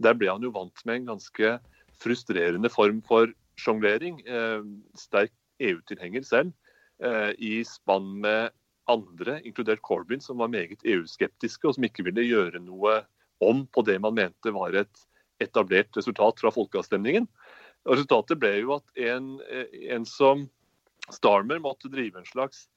Der 0.00 0.16
ble 0.16 0.30
han 0.32 0.44
jo 0.44 0.54
vant 0.54 0.84
med 0.88 1.02
en 1.02 1.10
ganske 1.12 1.58
frustrerende 2.00 2.70
form 2.72 3.02
for 3.04 3.28
sjonglering. 3.60 4.22
Eh, 4.24 4.64
sterk 4.96 5.34
EU-tilhenger 5.60 6.24
selv, 6.24 6.54
eh, 7.04 7.34
i 7.36 7.60
spann 7.68 8.14
med 8.24 8.56
andre, 8.90 9.38
inkludert 9.44 9.82
Corbyn, 9.84 10.22
som 10.24 10.40
var 10.40 10.48
meget 10.48 10.80
EU-skeptiske, 10.84 11.68
og 11.68 11.76
som 11.76 11.86
ikke 11.86 12.06
ville 12.08 12.26
gjøre 12.26 12.62
noe 12.64 13.02
om 13.44 13.66
på 13.68 13.84
det 13.84 13.98
man 14.00 14.16
mente 14.16 14.52
var 14.56 14.74
et 14.76 15.04
etablert 15.40 15.96
resultat 15.96 16.40
fra 16.40 16.52
folkeavstemningen. 16.52 17.28
Resultatet 17.88 18.40
ble 18.40 18.54
jo 18.60 18.74
at 18.76 19.04
en, 19.10 19.40
eh, 19.48 19.92
en 19.94 20.04
som 20.04 20.48
Starmer 21.14 21.60
måtte 21.62 21.90
drive 21.92 22.20
en 22.20 22.28
slags 22.28 22.68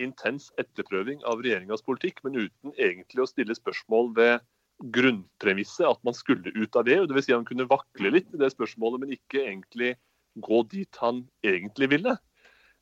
intens 0.00 0.48
etterprøving 0.60 1.24
av 1.28 1.42
regjeringas 1.44 1.82
politikk, 1.86 2.22
men 2.24 2.38
uten 2.46 2.74
egentlig 2.76 3.24
å 3.24 3.28
stille 3.28 3.56
spørsmål 3.56 4.12
ved 4.16 4.46
grunnpremisset 4.94 5.84
at 5.88 6.00
man 6.06 6.16
skulle 6.16 6.52
ut 6.56 6.76
av 6.78 6.88
EU. 6.88 7.04
Dvs. 7.08 7.26
Si 7.26 7.34
han 7.36 7.46
kunne 7.48 7.68
vakle 7.68 8.12
litt 8.14 8.30
i 8.32 8.40
det 8.40 8.52
spørsmålet, 8.54 9.02
men 9.02 9.16
ikke 9.16 9.42
egentlig 9.44 9.94
gå 10.40 10.62
dit 10.70 11.00
han 11.02 11.24
egentlig 11.44 11.90
ville. 11.92 12.14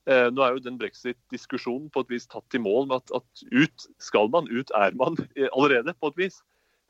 Eh, 0.08 0.28
nå 0.32 0.44
er 0.44 0.54
jo 0.54 0.64
den 0.64 0.78
brexit-diskusjonen 0.80 1.88
på 1.92 2.04
et 2.04 2.14
vis 2.14 2.28
tatt 2.30 2.54
i 2.56 2.62
mål 2.62 2.86
med 2.88 3.02
at, 3.02 3.18
at, 3.18 3.42
ut 3.50 3.88
skal 4.00 4.30
man, 4.32 4.48
ut 4.48 4.70
er 4.76 4.94
man 4.96 5.18
eh, 5.34 5.50
allerede, 5.50 5.96
på 5.98 6.12
et 6.12 6.22
vis. 6.22 6.38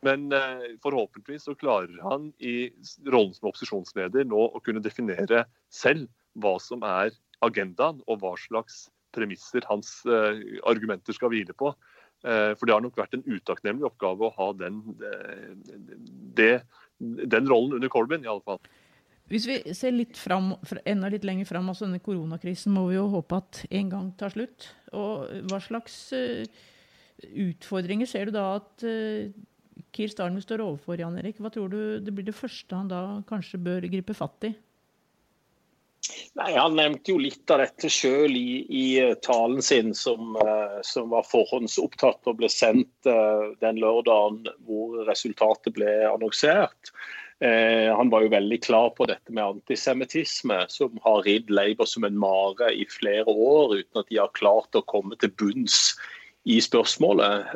Men 0.07 0.29
eh, 0.35 0.77
forhåpentligvis 0.85 1.49
så 1.49 1.57
klarer 1.59 1.97
han 2.05 2.29
i 2.39 2.71
rollen 3.09 3.35
som 3.35 3.49
opposisjonsleder 3.51 4.29
nå 4.29 4.45
å 4.53 4.63
kunne 4.63 4.85
definere 4.85 5.47
selv 5.75 6.07
hva 6.39 6.55
som 6.63 6.85
er 6.87 7.11
agendaen 7.45 8.00
og 8.07 8.23
hva 8.23 8.35
slags 8.40 8.87
premisser 9.14 9.64
hans 9.71 10.00
uh, 10.09 10.37
argumenter 10.68 11.16
skal 11.16 11.33
hvile 11.33 11.54
på. 11.57 11.73
Eh, 12.26 12.52
for 12.59 12.66
det 12.66 12.75
har 12.75 12.83
nok 12.83 12.97
vært 12.99 13.12
en 13.14 13.23
utakknemlig 13.28 13.87
oppgave 13.87 14.26
å 14.26 14.35
ha 14.35 14.49
den, 14.59 14.80
det, 16.35 16.64
den 16.99 17.47
rollen 17.47 17.76
under 17.76 17.92
Corbyn, 17.92 18.25
i 18.26 18.30
alle 18.30 18.42
fall. 18.42 18.59
Hvis 19.30 19.47
vi 19.47 19.59
ser 19.76 19.95
litt 19.95 20.18
fram, 20.18 20.54
enda 20.88 21.12
litt 21.12 21.26
lenger 21.28 21.47
fram, 21.47 21.68
altså 21.71 21.87
denne 21.87 22.02
koronakrisen 22.02 22.75
må 22.75 22.88
vi 22.88 22.97
jo 22.97 23.07
håpe 23.12 23.38
at 23.38 23.61
en 23.71 23.92
gang 23.92 24.11
tar 24.18 24.35
slutt. 24.35 24.66
Og 24.99 25.28
hva 25.47 25.61
slags 25.62 25.95
utfordringer 27.28 28.11
ser 28.11 28.26
du 28.28 28.35
da 28.35 28.49
at 28.57 28.87
Kier 29.95 30.11
Starmer 30.11 30.42
står 30.42 30.64
overfor, 30.64 30.99
Jan 30.99 31.21
Erik? 31.21 31.38
Hva 31.38 31.52
tror 31.54 31.71
du 31.71 31.80
det 32.02 32.14
blir 32.16 32.26
det 32.26 32.37
første 32.37 32.75
han 32.75 32.90
da 32.90 33.21
kanskje 33.28 33.62
bør 33.62 33.87
gripe 33.92 34.16
fatt 34.16 34.49
i? 34.49 34.57
Nei, 36.38 36.52
Han 36.54 36.76
nevnte 36.78 37.11
jo 37.11 37.18
litt 37.18 37.50
av 37.50 37.59
dette 37.64 37.88
sjøl 37.90 38.37
i, 38.38 38.62
i, 38.71 38.85
eh, 39.02 39.14
talen 39.26 39.62
sin, 39.64 39.90
som, 39.97 40.37
uh, 40.38 40.78
som, 40.87 41.11
var 41.11 41.26
forhåndsopptatt 41.26 42.30
og 42.30 42.38
ble 42.38 42.50
sendt 42.52 43.09
uh, 43.11 43.50
den 43.64 43.80
lørdagen 43.83 44.45
hvor 44.68 45.00
resultatet 45.09 45.75
ble 45.75 45.90
annonsert. 46.07 46.92
Eh, 47.38 47.87
han 47.95 48.11
var 48.11 48.25
jo 48.25 48.33
veldig 48.33 48.57
klar 48.64 48.88
på 48.99 49.07
dette 49.07 49.30
med 49.30 49.45
antisemittisme, 49.45 50.64
som 50.71 50.99
har 51.04 51.23
ridd 51.26 51.50
Labour 51.54 51.87
som 51.87 52.07
en 52.07 52.18
mare 52.18 52.73
i 52.75 52.87
flere 52.90 53.30
år, 53.30 53.76
uten 53.78 54.00
at 54.02 54.11
de 54.11 54.18
har 54.18 54.35
klart 54.35 54.78
å 54.78 54.87
komme 54.90 55.18
til 55.23 55.30
bunns 55.38 55.92
i 56.50 56.59
spørsmålet. 56.62 57.54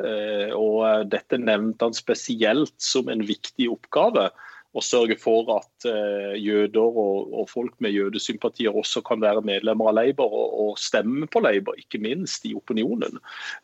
og 0.55 1.11
Dette 1.11 1.39
nevnte 1.41 1.89
han 1.89 1.97
spesielt 1.97 2.75
som 2.79 3.11
en 3.11 3.25
viktig 3.27 3.67
oppgave 3.73 4.29
og 4.73 4.83
sørge 4.85 5.17
for 5.21 5.49
at 5.57 5.87
uh, 5.89 6.33
jøder 6.39 6.81
og, 6.81 7.33
og, 7.33 7.45
folk 7.49 7.75
med 7.83 7.93
jødesympatier 7.93 8.73
også 8.73 9.03
kan 9.05 9.21
være 9.21 9.45
medlemmer 9.45 9.91
av 9.91 9.97
Labour 9.99 10.33
og, 10.33 10.55
og 10.65 10.81
stemme 10.81 11.27
på 11.29 11.43
Labour, 11.45 11.77
ikke 11.77 12.01
minst 12.01 12.47
i 12.49 12.55
opinionen. 12.57 13.19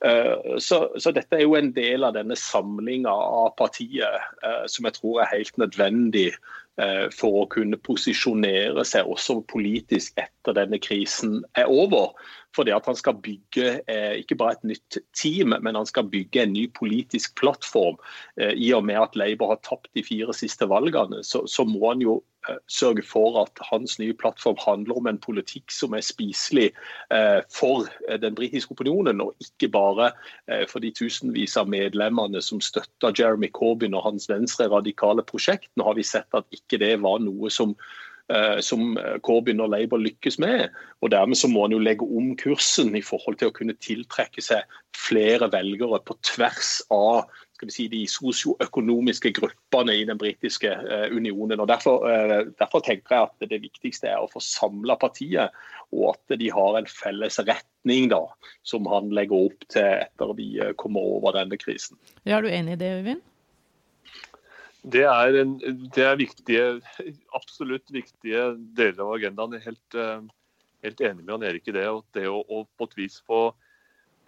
Uh, 0.06 0.58
så, 0.62 0.86
så, 0.98 1.14
dette 1.16 1.40
er 1.40 1.46
jo 1.48 1.58
en 1.58 1.74
del 1.76 2.06
av 2.06 2.16
denne 2.18 2.38
samlinga 2.38 3.14
av 3.14 3.56
partiet 3.60 4.30
uh, 4.46 4.66
som 4.70 4.90
jeg 4.90 5.00
tror 5.00 5.24
er 5.24 5.34
helt 5.34 5.58
nødvendig 5.62 6.30
for 7.12 7.42
å 7.42 7.48
kunne 7.52 7.76
posisjonere 7.84 8.86
seg 8.88 9.08
også 9.12 9.42
politisk 9.52 10.16
etter 10.22 10.56
denne 10.56 10.80
krisen 10.80 11.42
er 11.60 11.68
over. 11.68 12.14
Fordi 12.56 12.74
at 12.74 12.88
han 12.90 12.98
skal 12.98 13.18
bygge 13.22 13.68
eh, 13.86 14.16
ikke 14.24 14.38
bare 14.40 14.58
et 14.58 14.66
nytt 14.72 14.98
team, 15.18 15.54
men 15.62 15.78
han 15.78 15.88
skal 15.90 16.08
bygge 16.10 16.44
en 16.44 16.54
ny 16.56 16.66
politisk 16.74 17.36
plattform. 17.40 18.00
Eh, 18.42 18.56
I 18.58 18.72
og 18.74 18.88
med 18.90 18.98
at 19.02 19.18
Labour 19.20 19.54
har 19.54 19.62
tapt 19.66 19.92
de 19.94 20.04
fire 20.06 20.34
siste 20.34 20.66
valgene, 20.70 21.22
så, 21.26 21.44
så 21.46 21.66
må 21.70 21.84
han 21.92 22.02
jo 22.02 22.18
eh, 22.18 22.39
sørge 22.72 23.04
for 23.06 23.42
at 23.42 23.62
hans 23.72 23.98
nye 24.00 24.14
plattform 24.14 24.58
handler 24.66 24.98
om 24.98 25.08
en 25.08 25.22
politikk 25.22 25.72
som 25.74 25.94
er 25.98 26.06
spiselig 26.06 26.70
eh, 27.14 27.40
for 27.54 27.88
eh, 28.08 28.20
den 28.22 28.36
britiske 28.36 28.74
opinionen, 28.76 29.22
og 29.22 29.36
ikke 29.44 29.72
bare 29.74 30.12
eh, 30.48 30.66
for 30.70 30.84
de 30.84 30.92
tusenvis 30.96 31.58
av 31.60 31.70
medlemmene 31.72 32.42
som 32.42 32.62
støtta 32.64 33.14
Jeremy 33.18 33.52
Corbyn 33.54 33.98
og 33.98 34.06
hans 34.08 34.30
venstre 34.32 34.70
radikale 34.72 35.26
prosjekt. 35.26 35.72
Nå 35.76 35.88
har 35.90 36.00
vi 36.00 36.08
sett 36.08 36.38
at 36.38 36.48
ikke 36.56 36.82
det 36.82 36.96
var 37.04 37.20
noe 37.24 37.52
som 37.54 37.76
Eh, 38.30 38.60
som 38.62 38.94
Corbyn 39.26 39.62
og 39.64 39.72
Labour 39.74 39.98
lykkes 39.98 40.38
med. 40.40 40.70
og 41.02 41.10
Dermed 41.12 41.38
så 41.38 41.48
må 41.50 41.64
han 41.66 41.74
jo 41.74 41.82
legge 41.82 42.06
om 42.06 42.36
kursen 42.38 42.94
i 42.94 43.02
forhold 43.02 43.40
til 43.40 43.50
å 43.50 43.56
kunne 43.56 43.74
tiltrekke 43.82 44.44
seg 44.46 44.70
flere 44.94 45.50
velgere 45.50 45.98
på 46.06 46.14
tvers 46.22 46.76
av 46.94 47.26
skal 47.60 47.70
vi 47.70 47.76
si, 47.76 47.88
de 47.92 48.02
sosioøkonomiske 48.08 49.34
gruppene 49.36 49.98
i 50.00 50.08
den 50.08 50.18
britiske 50.18 50.72
uh, 50.72 51.08
unionen. 51.12 51.60
og 51.60 51.68
derfor, 51.68 52.08
uh, 52.08 52.50
derfor, 52.60 52.82
tenker 52.86 53.18
jeg 53.18 53.28
at 53.28 53.52
det 53.52 53.62
viktigste 53.68 54.08
er 54.08 54.24
å 54.24 54.32
få 54.32 54.40
samla 54.44 54.96
partiet, 55.02 55.52
og 55.92 56.14
at 56.14 56.40
de 56.40 56.50
har 56.56 56.80
en 56.80 56.88
felles 56.88 57.42
retning 57.44 58.08
da, 58.14 58.24
som 58.64 58.88
han 58.88 59.12
legger 59.12 59.50
opp 59.50 59.68
til 59.74 59.92
etter 60.00 60.38
vi 60.38 60.54
kommer 60.80 61.18
over 61.20 61.36
denne 61.36 61.60
krisen. 61.60 62.00
Ja, 62.24 62.38
er 62.38 62.48
du 62.48 62.54
enig 62.54 62.78
i 62.78 62.82
det, 62.84 62.94
Øyvind? 63.02 63.26
Det 64.82 65.04
er, 65.04 65.36
en, 65.42 65.58
det 65.96 66.04
er 66.04 66.20
viktige, 66.20 66.68
absolutt 67.36 67.92
viktige 67.92 68.54
deler 68.78 69.02
av 69.04 69.18
agendaen. 69.18 69.58
Jeg 69.58 69.60
er 69.60 69.68
helt, 69.74 69.98
eh, 70.00 70.22
helt 70.88 71.02
enig 71.04 71.26
med 71.26 71.34
han 71.36 71.48
Erik 71.50 71.68
i 71.68 71.76
det. 71.76 71.88
og 71.90 72.06
Det 72.16 72.24
å, 72.32 72.40
å, 72.40 72.64
på 72.78 72.88
et 72.88 72.96
vis 73.02 73.20
få 73.28 73.50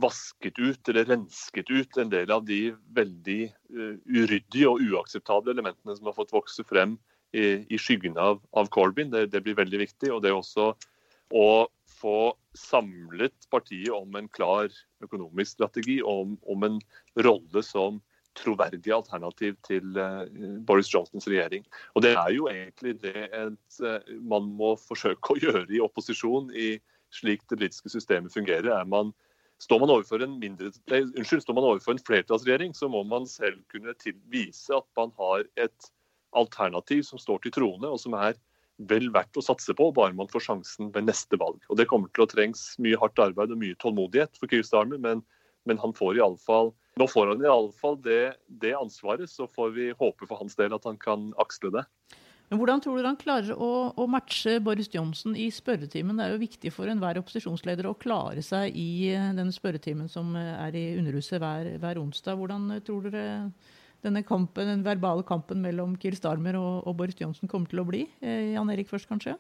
vasket 0.02 0.60
ut 0.60 0.90
eller 0.90 1.08
rensket 1.10 1.70
ut 1.72 1.98
en 2.02 2.12
del 2.12 2.32
av 2.34 2.46
de 2.48 2.74
veldig 2.96 3.42
uh, 3.50 3.96
uryddige 4.10 4.70
og 4.70 4.84
uakseptable 4.84 5.54
elementene 5.54 5.96
som 5.98 6.10
har 6.10 6.18
fått 6.18 6.34
vokse 6.36 6.66
frem 6.68 6.98
i, 7.32 7.64
i 7.72 7.80
skyggen 7.80 8.18
av, 8.20 8.42
av 8.58 8.70
Corbyn, 8.74 9.12
det, 9.14 9.28
det, 9.32 9.44
blir 9.46 9.58
veldig 9.60 9.84
viktig. 9.86 10.12
Og 10.12 10.22
det 10.24 10.34
også 10.36 10.74
å 11.32 11.52
få 12.02 12.34
samlet 12.58 13.48
partiet 13.54 13.94
om 13.96 14.16
en 14.20 14.28
klar 14.36 14.72
økonomisk 15.04 15.56
strategi, 15.56 16.02
om, 16.04 16.36
om 16.44 16.66
en 16.68 16.80
rolle 17.24 17.64
som 17.64 18.02
troverdig 18.38 18.94
alternativ 18.96 19.58
til 19.68 19.98
uh, 20.00 20.24
Boris 20.68 20.92
Johnsons 20.92 21.28
regjering. 21.28 21.66
Og 21.96 22.06
Det 22.06 22.14
er 22.16 22.30
jo 22.36 22.48
egentlig 22.52 22.96
det 23.04 23.28
et, 23.28 23.80
uh, 23.84 24.00
man 24.20 24.48
må 24.56 24.76
forsøke 24.80 25.36
å 25.36 25.42
gjøre 25.46 25.68
i 25.72 25.84
opposisjon 25.84 26.52
i 26.56 26.74
slik 27.12 27.44
det 27.52 27.60
britiske 27.60 27.92
systemet 27.92 28.34
fungerer. 28.34 28.72
er 28.72 28.88
man 28.88 29.12
Står 29.62 29.82
man 29.84 29.92
overfor 29.94 30.24
en, 30.26 30.38
mindre, 30.42 30.72
nei, 30.90 31.04
unnskyld, 31.06 31.44
står 31.46 31.58
man 31.58 31.68
overfor 31.70 31.94
en 31.94 32.02
flertallsregjering, 32.02 32.74
så 32.78 32.90
må 32.90 33.04
man 33.06 33.28
selv 33.30 33.60
kunne 33.74 33.94
til, 34.02 34.16
vise 34.34 34.74
at 34.74 34.88
man 34.98 35.14
har 35.20 35.46
et 35.62 35.92
alternativ 36.38 37.04
som 37.06 37.22
står 37.22 37.44
til 37.44 37.54
troende, 37.60 37.92
og 37.92 38.02
som 38.02 38.16
er 38.18 38.40
vel 38.90 39.12
verdt 39.14 39.38
å 39.38 39.44
satse 39.46 39.76
på, 39.78 39.92
bare 39.94 40.18
man 40.18 40.30
får 40.32 40.48
sjansen 40.48 40.90
ved 40.96 41.06
neste 41.06 41.38
valg. 41.38 41.60
Og 41.70 41.78
Det 41.78 41.86
kommer 41.92 42.10
til 42.10 42.26
å 42.26 42.32
trengs 42.32 42.72
mye 42.82 42.98
hardt 42.98 43.22
arbeid 43.22 43.54
og 43.54 43.62
mye 43.62 43.78
tålmodighet 43.84 44.40
for 44.42 44.50
Keir 44.50 44.66
Starmer, 44.66 45.02
men, 45.02 45.22
men 45.70 45.82
han 45.84 45.94
får 45.94 46.18
i 46.18 46.26
alle 46.26 46.42
fall 46.42 46.74
nå 47.00 47.08
får 47.08 47.30
han 47.32 47.46
iallfall 47.46 47.96
det, 48.04 48.34
det 48.62 48.74
ansvaret, 48.76 49.30
så 49.32 49.48
får 49.48 49.70
vi 49.78 49.92
håpe 49.96 50.28
for 50.28 50.42
hans 50.42 50.58
del 50.60 50.74
at 50.76 50.84
han 50.88 50.98
kan 51.00 51.30
aksle 51.40 51.72
det. 51.74 51.86
Men 52.52 52.60
Hvordan 52.60 52.82
tror 52.84 52.98
du 53.00 53.08
han 53.08 53.16
klarer 53.16 53.56
å, 53.56 53.72
å, 53.96 54.06
matche 54.12 54.58
Boris 54.60 54.90
Johnson 54.92 55.38
i 55.40 55.46
spørretimen? 55.56 56.18
Det 56.20 56.26
er 56.26 56.34
jo 56.34 56.42
viktig 56.42 56.72
for 56.76 56.92
enhver 56.92 57.22
opposisjonsleder 57.22 57.88
å 57.88 57.96
klare 57.96 58.44
seg 58.44 58.76
i 58.76 59.14
eh, 59.14 59.30
den 59.38 59.54
spørretimen 59.56 60.12
som 60.12 60.34
eh, 60.36 60.50
er 60.60 60.76
i 60.76 60.82
Underhuset 61.00 61.40
hver, 61.40 61.70
hver 61.80 62.02
onsdag. 62.02 62.36
Hvordan 62.42 62.66
eh, 62.76 62.82
tror 62.84 63.08
dere 63.08 63.24
denne 64.04 64.26
kampen, 64.28 64.68
den 64.68 64.84
verbale 64.84 65.24
kampen 65.24 65.64
mellom 65.64 65.96
Kiel 66.02 66.18
Starmer 66.20 66.60
og, 66.60 66.84
og 66.92 67.00
Boris 67.00 67.16
Johnson 67.22 67.48
kommer 67.48 67.72
til 67.72 67.86
å 67.86 67.88
bli? 67.88 68.04
Jan 68.20 68.74
Erik 68.74 68.92
først, 68.92 69.08
kanskje? 69.08 69.38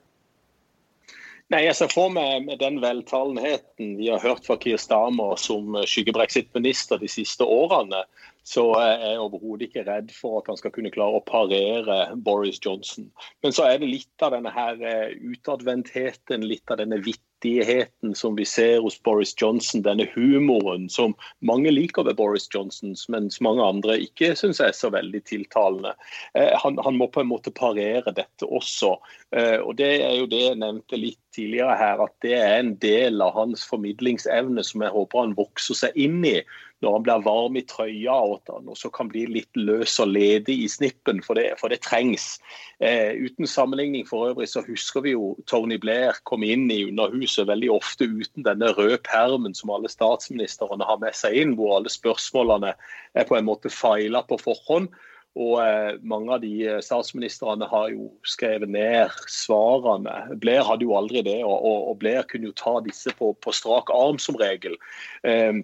Nei, 1.51 1.65
Jeg 1.65 1.75
ser 1.81 1.91
for 1.91 2.13
meg 2.15 2.45
med 2.45 2.61
den 2.63 2.79
veltalenheten 2.79 3.97
vi 3.99 4.07
har 4.07 4.23
hørt 4.23 4.47
fra 4.47 4.55
Kier 4.61 4.79
Starmer 4.79 5.35
som 5.35 5.75
skyggebrexit-minister 5.83 7.01
de 7.01 7.11
siste 7.11 7.43
årene, 7.43 8.05
så 8.43 8.63
er 8.79 9.03
jeg 9.03 9.19
overhodet 9.21 9.67
ikke 9.67 9.85
redd 9.85 10.13
for 10.15 10.39
at 10.39 10.49
han 10.49 10.57
skal 10.59 10.73
kunne 10.73 10.91
klare 10.93 11.19
å 11.19 11.25
parere 11.27 11.97
Boris 12.25 12.57
Johnson. 12.63 13.11
Men 13.45 13.53
så 13.53 13.67
er 13.69 13.81
det 13.81 13.91
litt 13.91 14.25
av 14.25 14.33
denne 14.33 14.53
her 14.53 14.81
eh, 14.81 15.11
utadvendtheten, 15.21 16.47
litt 16.49 16.73
av 16.73 16.79
denne 16.81 16.97
vittigheten 17.05 18.15
som 18.17 18.33
vi 18.37 18.45
ser 18.49 18.79
hos 18.81 18.97
Boris 19.05 19.35
Johnson, 19.37 19.83
denne 19.85 20.07
humoren 20.15 20.87
som 20.89 21.13
mange 21.45 21.69
liker 21.73 22.07
ved 22.09 22.17
Boris 22.17 22.49
Johnson, 22.53 22.95
mens 23.13 23.37
mange 23.45 23.65
andre 23.65 23.99
ikke 24.01 24.33
syns 24.39 24.61
er 24.63 24.73
så 24.77 24.89
veldig 24.93 25.21
tiltalende. 25.29 25.93
Eh, 26.33 26.49
han, 26.65 26.81
han, 26.81 26.97
må 26.97 27.11
på 27.13 27.21
en 27.21 27.29
måte 27.29 27.53
parere 27.53 28.09
dette 28.09 28.49
også. 28.49 28.95
Eh, 29.37 29.59
og 29.61 29.77
Det 29.77 29.93
er 30.01 30.17
jo 30.17 30.25
det 30.33 30.41
jeg 30.47 30.61
nevnte 30.65 30.97
litt 30.97 31.21
tidligere 31.31 31.77
her, 31.77 32.01
at 32.03 32.17
det 32.25 32.33
er 32.41 32.57
en 32.57 32.73
del 32.81 33.21
av 33.21 33.37
hans 33.37 33.63
formidlingsevne 33.69 34.65
som 34.65 34.81
jeg 34.81 34.97
håper 34.97 35.27
han 35.27 35.37
vokser 35.37 35.77
seg 35.85 36.01
inn 36.09 36.19
i 36.25 36.39
når 36.81 36.95
han 36.95 37.05
blir 37.05 37.25
varm 37.25 37.57
i 37.59 37.63
trøya 37.69 38.15
og 38.33 38.49
også 38.49 38.89
kan 38.93 39.09
bli 39.11 39.27
litt 39.29 39.59
løs 39.59 39.97
og 40.01 40.11
ledig 40.15 40.57
i 40.63 40.69
snippen, 40.71 41.21
for 41.25 41.37
det, 41.37 41.51
for 41.61 41.73
det 41.73 41.81
trengs. 41.85 42.39
Eh, 42.81 43.13
uten 43.21 43.49
sammenligning 43.49 44.07
for 44.09 44.31
øvrig 44.31 44.49
så 44.49 44.63
husker 44.65 45.05
vi 45.05 45.13
jo 45.13 45.35
Tony 45.49 45.77
Blair 45.81 46.17
kom 46.29 46.45
inn 46.47 46.65
i 46.73 46.83
Underhuset 46.87 47.49
veldig 47.49 47.69
ofte 47.77 48.09
uten 48.09 48.47
denne 48.47 48.73
røde 48.77 48.99
permen 49.05 49.53
som 49.57 49.73
alle 49.73 49.91
statsministrene 49.91 50.87
har 50.87 50.99
med 51.03 51.17
seg 51.17 51.37
inn, 51.37 51.55
hvor 51.59 51.77
alle 51.77 51.93
spørsmålene 51.93 52.73
er 53.13 53.29
på 53.29 53.37
en 53.37 53.47
måte 53.47 53.73
feila 53.73 54.25
på 54.25 54.41
forhånd. 54.41 54.89
Og 55.39 55.61
eh, 55.63 55.99
Mange 56.03 56.33
av 56.35 56.41
de 56.43 56.51
eh, 56.67 56.79
statsministrene 56.83 57.67
har 57.71 57.91
jo 57.93 58.09
skrevet 58.27 58.71
ned 58.71 59.13
svarene. 59.31 60.35
Blair 60.41 60.65
hadde 60.67 60.87
jo 60.87 60.97
aldri 60.97 61.23
det, 61.27 61.39
og, 61.47 61.61
og 61.63 61.99
Blair 62.01 62.25
kunne 62.27 62.49
jo 62.49 62.57
ta 62.57 62.79
disse 62.83 63.13
på, 63.15 63.31
på 63.39 63.53
strak 63.55 63.93
arm 63.95 64.19
som 64.19 64.39
regel. 64.41 64.75
Eh, 65.23 65.61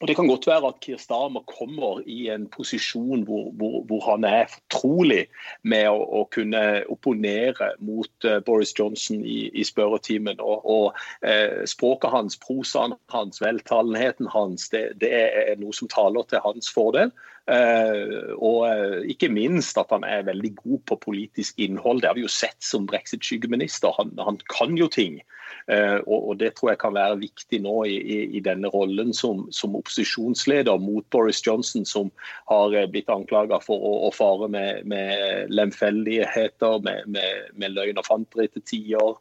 og 0.00 0.08
Det 0.08 0.16
kan 0.16 0.28
godt 0.28 0.46
være 0.46 0.68
at 0.68 0.78
Kier 0.80 0.96
Starmer 0.96 1.42
kommer 1.44 2.00
i 2.08 2.30
en 2.32 2.46
posisjon 2.48 3.22
hvor, 3.28 3.50
hvor, 3.52 3.82
hvor 3.84 4.00
han 4.06 4.24
er 4.24 4.46
fortrolig 4.48 5.26
med 5.62 5.90
å, 5.92 5.98
å, 6.00 6.22
kunne 6.32 6.62
opponere 6.88 7.68
mot 7.84 8.24
uh, 8.24 8.38
Boris 8.46 8.72
Johnson 8.78 9.20
i, 9.20 9.50
i 9.52 9.64
spørretimen. 9.64 10.40
Og, 10.40 10.64
og 10.64 10.96
eh, 11.20 11.66
Språket 11.68 12.14
hans, 12.14 12.38
prosaen 12.40 12.96
hans, 13.12 13.42
veltalenheten 13.44 14.30
hans, 14.32 14.70
det, 14.72 14.86
det, 15.04 15.12
er 15.12 15.60
noe 15.60 15.76
som 15.76 15.90
taler 15.92 16.24
til 16.32 16.40
hans 16.46 16.72
fordel. 16.72 17.12
Uh, 17.44 18.32
og 18.38 18.64
uh, 18.70 18.98
ikke 19.04 19.28
minst 19.28 19.76
at 19.80 19.92
han 19.92 20.06
er 20.08 20.24
veldig 20.30 20.54
god 20.62 20.80
på 20.88 21.00
politisk 21.04 21.60
innhold. 21.60 22.00
Det 22.00 22.08
har 22.08 22.16
vi 22.16 22.24
jo 22.24 22.32
sett 22.32 22.56
som 22.64 22.88
brexit-skyggeminister. 22.88 23.92
Han, 24.00 24.16
han, 24.16 24.40
kan 24.48 24.80
jo 24.80 24.88
ting. 24.88 25.20
Uh, 25.68 26.00
og, 26.06 26.38
Det 26.40 26.54
tror 26.56 26.72
jeg 26.72 26.80
kan 26.80 26.94
være 26.94 27.18
viktig 27.20 27.60
nå 27.64 27.74
i, 27.84 27.96
i, 28.00 28.18
i 28.38 28.40
denne 28.44 28.70
rollen 28.72 29.12
som, 29.16 29.46
som, 29.52 29.76
opposisjonsleder 29.76 30.80
mot 30.80 31.04
Boris 31.12 31.42
Johnson, 31.46 31.84
som 31.86 32.10
har 32.50 32.74
blitt 32.92 33.10
anklaga 33.12 33.60
for 33.62 33.76
å, 33.76 33.92
å, 34.08 34.10
fare 34.14 34.48
med, 34.52 34.86
med 34.88 35.52
lemfeldigheter, 35.52 36.80
med, 36.86 37.06
med, 37.12 37.52
med, 37.54 37.76
løgn 37.76 38.00
og 38.00 38.08
fanteri 38.08 38.48
til 38.50 38.64
tider, 38.66 39.20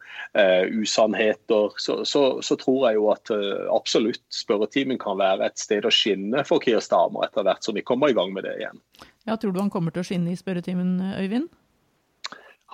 usannheter. 0.79 1.75
Så, 1.77 1.99
så, 2.05 2.23
så, 2.45 2.57
tror 2.59 2.89
jeg 2.89 2.99
jo 2.99 3.09
at 3.13 3.31
absolutt 3.73 4.23
spørretimen 4.33 4.99
kan 5.01 5.19
være 5.19 5.49
et 5.49 5.61
sted 5.61 5.87
å 5.87 5.93
skinne 5.93 6.43
for 6.47 6.63
Keir 6.63 6.83
Starmer 6.83 7.27
etter 7.27 7.45
hvert 7.47 7.65
som 7.65 7.77
vi 7.77 7.85
kommer 7.85 8.11
i 8.11 8.17
gang 8.17 8.33
med 8.35 8.47
det 8.47 8.57
igjen. 8.61 8.81
Ja, 9.27 9.37
Tror 9.37 9.53
du 9.53 9.61
han 9.61 9.71
kommer 9.73 9.93
til 9.93 10.03
å 10.03 10.07
skinne 10.07 10.33
i 10.33 10.39
spørretimen, 10.39 10.97
Øyvind? 11.19 11.49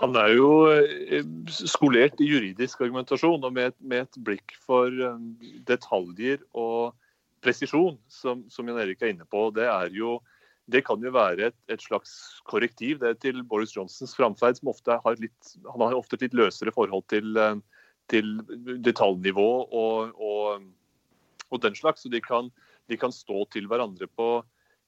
Han 0.01 0.15
er 0.19 0.33
jo 0.35 0.49
eh, 0.73 1.23
skolert 1.47 2.19
i 2.19 2.27
juridisk 2.27 2.81
argumentasjon, 2.83 3.43
og 3.47 3.53
med 3.55 3.71
et, 3.71 3.77
med 3.79 4.03
et 4.03 4.17
blikk 4.27 4.55
for 4.59 4.91
eh, 4.91 5.51
detaljer 5.67 6.41
og 6.51 6.95
presisjon, 7.45 7.95
som, 8.11 8.43
som 8.51 8.67
Jan 8.67 8.81
Erik 8.81 9.03
er 9.03 9.13
inne 9.13 9.27
på. 9.31 9.47
Det, 9.55 9.67
er 9.69 9.93
jo, 9.95 10.17
det 10.71 10.83
kan 10.87 11.03
jo 11.03 11.13
være 11.15 11.51
et, 11.51 11.57
et 11.71 11.83
slags 11.83 12.15
korrektiv 12.49 12.99
det 13.03 13.13
til 13.23 13.39
Boris 13.47 13.75
Johnsons 13.75 14.15
framferd, 14.17 14.59
som 14.59 14.73
ofte 14.73 14.97
har 15.05 15.21
litt, 15.21 15.53
han 15.69 15.85
har 15.85 15.95
ofte 15.95 16.19
litt 16.21 16.35
løsere 16.35 16.73
forhold 16.75 17.07
til, 17.13 17.31
eh, 17.39 17.55
til 18.11 18.35
detaljnivå 18.83 19.49
og, 19.63 20.19
og, 20.19 20.67
og, 21.47 21.61
den 21.63 21.77
slags. 21.77 22.03
Så 22.03 22.11
de 22.11 22.19
kan, 22.25 22.51
de 22.91 22.99
kan 22.99 23.15
stå 23.15 23.47
til 23.55 23.71
hverandre 23.71 24.11
på, 24.11 24.29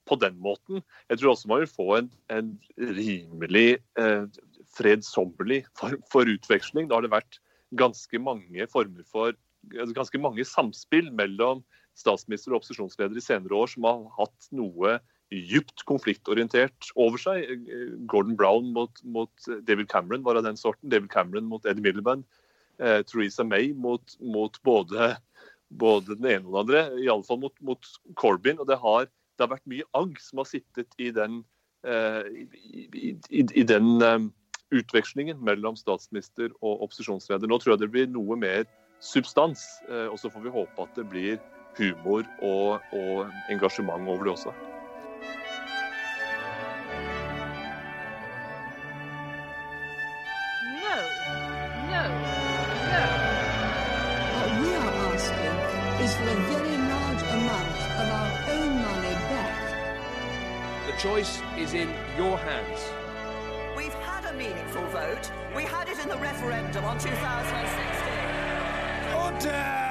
på 0.03 0.19
den 0.19 0.35
måten. 0.43 0.83
Jeg 1.07 1.21
tror 1.21 1.31
også 1.31 1.53
man 1.53 1.63
vil 1.63 1.75
få 1.77 1.89
en, 2.01 2.11
en 2.27 2.51
rimelig 2.75 3.69
eh, 3.95 4.27
fredsommelig 4.75 5.63
form 5.77 6.01
for 6.11 6.29
utveksling. 6.29 6.89
Da 6.89 6.97
har 6.97 7.05
det 7.05 7.13
vært 7.13 7.39
ganske 7.77 8.21
mange 8.23 8.67
former 8.71 9.05
for 9.07 9.35
altså 9.73 9.93
ganske 9.95 10.19
mange 10.21 10.45
samspill 10.47 11.09
mellom 11.11 11.63
statsminister 11.97 12.53
og 12.53 12.61
opposisjonsleder 12.61 13.17
i 13.17 13.23
senere 13.23 13.57
år 13.57 13.71
som 13.71 13.87
har 13.87 14.03
hatt 14.19 14.49
noe 14.55 14.97
djupt 15.33 15.83
konfliktorientert 15.89 16.91
over 16.95 17.19
seg. 17.19 17.65
Gordon 18.07 18.37
Brown 18.39 18.71
mot, 18.75 19.01
mot 19.03 19.49
David 19.67 19.89
Cameron 19.91 20.23
var 20.23 20.39
av 20.39 20.45
den 20.47 20.59
sorten. 20.59 20.91
David 20.93 21.11
Cameron 21.11 21.49
mot 21.49 21.65
Eddie 21.67 21.83
Miliband. 21.83 22.23
Eh, 22.79 23.01
Theresa 23.03 23.43
May 23.43 23.73
mot, 23.73 24.15
mot 24.21 24.61
både, 24.63 25.15
både, 25.81 26.15
den 26.15 26.29
ene 26.31 26.45
og 26.47 26.53
den 26.53 26.61
andre. 26.63 26.85
Iallfall 27.03 27.41
mot, 27.41 27.55
mot 27.59 27.91
Corbyn. 28.15 28.61
Og 28.61 28.69
det 28.69 28.79
har 28.83 29.09
det 29.37 29.45
har 29.45 29.53
vært 29.53 29.69
mye 29.69 29.85
agg 29.97 30.17
som 30.21 30.41
har 30.41 30.49
sittet 30.49 30.97
i 30.97 31.11
den, 31.13 31.41
eh, 31.85 32.25
i, 32.57 32.85
i, 32.97 33.43
i, 33.43 33.65
den 33.69 34.01
um, 34.01 34.31
utvekslingen 34.71 35.39
mellom 35.43 35.77
statsminister 35.79 36.51
og 36.61 36.83
opposisjonsleder. 36.87 37.47
Nå 37.47 37.59
tror 37.61 37.75
jeg 37.75 37.85
det 37.85 37.91
blir 37.93 38.09
noe 38.11 38.37
mer 38.39 38.65
substans, 39.03 39.63
uh, 39.89 40.07
og 40.11 40.19
så 40.19 40.31
får 40.33 40.47
vi 40.47 40.55
håpe 40.55 40.81
at 40.83 40.97
det 40.97 41.05
blir 41.09 41.37
humor 41.77 42.25
og, 42.41 42.81
og 42.91 43.29
engasjement 43.53 44.09
over 44.09 44.23
det 44.23 44.33
også. 44.33 44.53
No, 50.81 50.97
no, 51.91 52.03
no. 52.91 53.03
What 54.33 54.49
we 54.59 54.69
are 54.75 54.95
asking 55.13 55.57
is 56.03 56.15
for 56.17 56.29
a 56.33 56.39
very 56.49 56.77
large 56.91 57.23
amount 57.37 57.75
of 58.01 58.07
our 58.19 58.31
own 58.55 58.71
money 58.81 59.15
back. 59.29 59.57
The 60.87 60.97
choice 60.97 61.41
is 61.57 61.73
in 61.73 61.89
your 62.17 62.37
hands. 62.37 63.06
Vote. 64.67 65.31
We 65.55 65.63
had 65.63 65.89
it 65.89 65.99
in 65.99 66.09
the 66.09 66.17
referendum 66.17 66.85
on 66.85 66.97
2016. 66.97 67.13
Order! 69.15 69.86